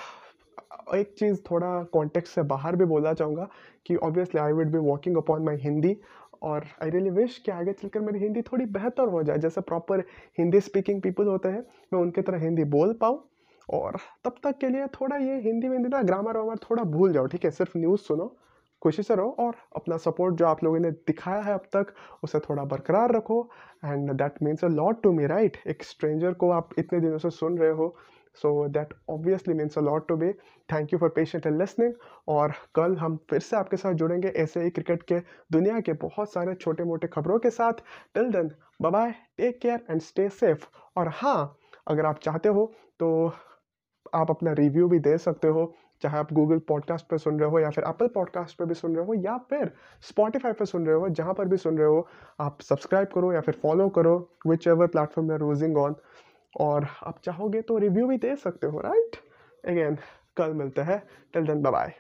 एक 0.95 1.15
चीज़ 1.19 1.41
थोड़ा 1.51 1.83
कॉन्टेक्स्ट 1.93 2.35
से 2.35 2.43
बाहर 2.45 2.77
भी 2.77 2.85
बोलना 2.85 3.13
चाहूँगा 3.15 3.49
कि 3.87 3.97
obviously 3.97 4.41
I 4.41 4.53
would 4.53 4.71
be 4.73 4.79
working 4.79 5.17
upon 5.17 5.43
my 5.45 5.57
Hindi 5.57 5.97
और 6.43 6.65
आई 6.83 6.91
रियली 6.91 7.11
विश 7.11 7.37
कि 7.39 7.51
आगे 7.53 7.73
चलकर 7.73 8.01
मेरी 8.01 8.19
हिंदी 8.19 8.43
थोड़ी 8.43 8.65
बेहतर 8.69 9.09
हो 9.09 9.23
जाए। 9.23 9.39
जैसे 9.39 9.61
प्रॉपर 9.61 10.01
हिंदी 10.39 10.61
स्पीकिंग 10.61 11.03
पीपल 11.03 11.27
होते 11.27 11.49
हैं, 11.49 11.65
मैं 11.93 12.01
उनकी 12.01 12.23
तरह 12.23 12.39
हिंदी 12.39 12.65
बोल 12.67 12.93
पाऊँ। 12.93 13.23
और 13.73 13.97
तब 14.25 14.35
तक 14.45 14.59
के 14.59 14.69
लिए 14.69 14.87
थोड़ा 15.01 15.17
ये 15.17 15.41
हिंदी 15.41 15.69
विंदी 15.69 15.89
ना 15.89 16.03
ग्रामर 16.03 16.37
वामर 16.37 16.57
थोड़ा 16.71 16.83
भूल 16.85 17.13
जाओ, 17.13 17.27
ठीक 17.27 17.45
है? 17.45 17.51
सिर्फ़ 17.51 17.79
न्यूज़ 17.79 18.01
सुनो 18.01 18.37
से 18.83 19.15
रहो 19.15 19.37
और 19.39 19.55
अपना 19.77 19.97
सपोर्ट 19.97 20.35
जो 20.37 20.47
आप 20.47 20.63
लोगों 20.65 20.79
ने 20.79 20.91
दिखाया 20.91 21.41
है 21.43 21.53
अब 21.55 21.67
तक, 21.77 21.93
उसे 22.25 22.39
थोड़ा 22.39 22.63
बरकरार 22.65 23.13
रखो। 23.13 23.39
And 23.85 24.11
that 24.13 24.43
means 24.43 24.65
a 24.65 24.69
lot 24.69 25.03
to 25.03 25.13
me 25.13 25.27
right 25.27 25.57
एक 25.67 25.85
स्ट्रेंजर 25.85 26.33
को 26.33 26.51
आप 26.51 26.71
इतने 26.79 27.01
दिनों 27.01 27.19
से 27.19 27.31
सुन 27.31 27.59
रहे 27.59 27.71
हो 27.71 27.95
so 28.43 28.69
that 28.69 28.95
obviously 29.11 29.55
means 29.55 29.79
a 29.79 29.81
lot 29.81 30.09
to 30.09 30.17
be 30.17 30.33
thank 30.73 30.93
you 30.93 30.99
for 30.99 31.09
patient 31.09 31.47
and 31.47 31.59
listening 31.59 31.95
और 32.29 32.53
कल 32.75 32.97
हम 32.97 33.17
फिर 33.31 33.41
से 33.41 33.57
आपके 33.57 33.77
साथ 33.77 33.93
जुड़ेंगे 33.93 34.29
ऐसे 34.29 34.63
ही 34.63 34.71
क्रिकेट 34.71 35.03
के, 35.03 35.19
दुनिया 35.53 35.81
के 35.81 35.93
बहुत 36.03 36.33
सारे 36.33 36.55
छोटे 36.55 36.85
मोटे 36.85 37.09
खबरों 37.09 37.39
के 37.39 37.51
साथ। 37.51 37.73
Till 38.15 38.31
then 38.33 38.51
bye 38.83 39.15
take 39.37 39.61
care 39.61 39.85
and 39.91 40.01
stay 40.01 40.29
safe 40.29 40.67
और 40.97 41.11
हाँ 41.15 41.57
अगर 41.89 42.07
आप 42.07 42.19
चाहते 42.19 42.49
हो 42.49 42.67
तो 43.01 43.33
आप 44.15 44.31
अपना 44.31 44.53
रिव्यू 44.53 44.89
भी 44.89 44.99
दे 44.99 45.19
सकते 45.19 45.49
हो, 45.49 45.73
चाहे 46.03 46.19
आप 46.19 46.33
गूगल 46.33 46.59
पॉडकास्ट 46.59 47.07
पर 47.07 47.19
सुन 47.19 47.41
रहे 47.41 47.51
हो 47.51 47.59
या 47.59 47.71
फिर 47.71 47.85
एप्पल 47.89 48.09
पॉडकास्ट 48.09 48.59
पर 48.59 48.65
भी 48.65 48.75
सुन 48.75 48.97
रहे 48.97 49.05
हो 49.07 49.15
या 49.15 49.37
फिर 49.51 49.71
स्पॉटिफाई 50.03 50.53
पर 50.53 50.65
सुन 50.65 50.87
रहे 50.87 50.97
हो, 50.97 51.09
जहाँ 51.09 51.35
पर 51.35 51.49
भी 51.49 51.57
सुन 51.57 51.79
रहे 51.79 51.89
हो, 51.89 52.07
आप 52.41 52.61
सब्सक्राइब 52.61 53.09
करो 53.15 53.33
या 53.33 53.41
फिर 53.41 53.55
फॉलो 53.63 53.89
करो 53.89 54.17
whichever 54.69 54.87
platform 54.87 55.29
you 55.29 55.35
are 55.35 55.41
roaming 55.41 55.77
on 55.77 55.95
और 56.61 56.87
आप 57.03 57.21
चाहोगे 57.25 57.63
तो 57.63 57.79
रिव्यू 57.79 58.07
भी 58.07 58.17
दे 58.17 58.37
सकते 58.37 58.67
हो 58.67 58.81
राइट 58.81 59.17
अगेन 59.69 59.99
कल 60.37 60.53
मिलते 60.55 60.83
हैं. 60.83 61.03
Till 61.33 61.47
then 61.47 61.63
bye 61.63 61.93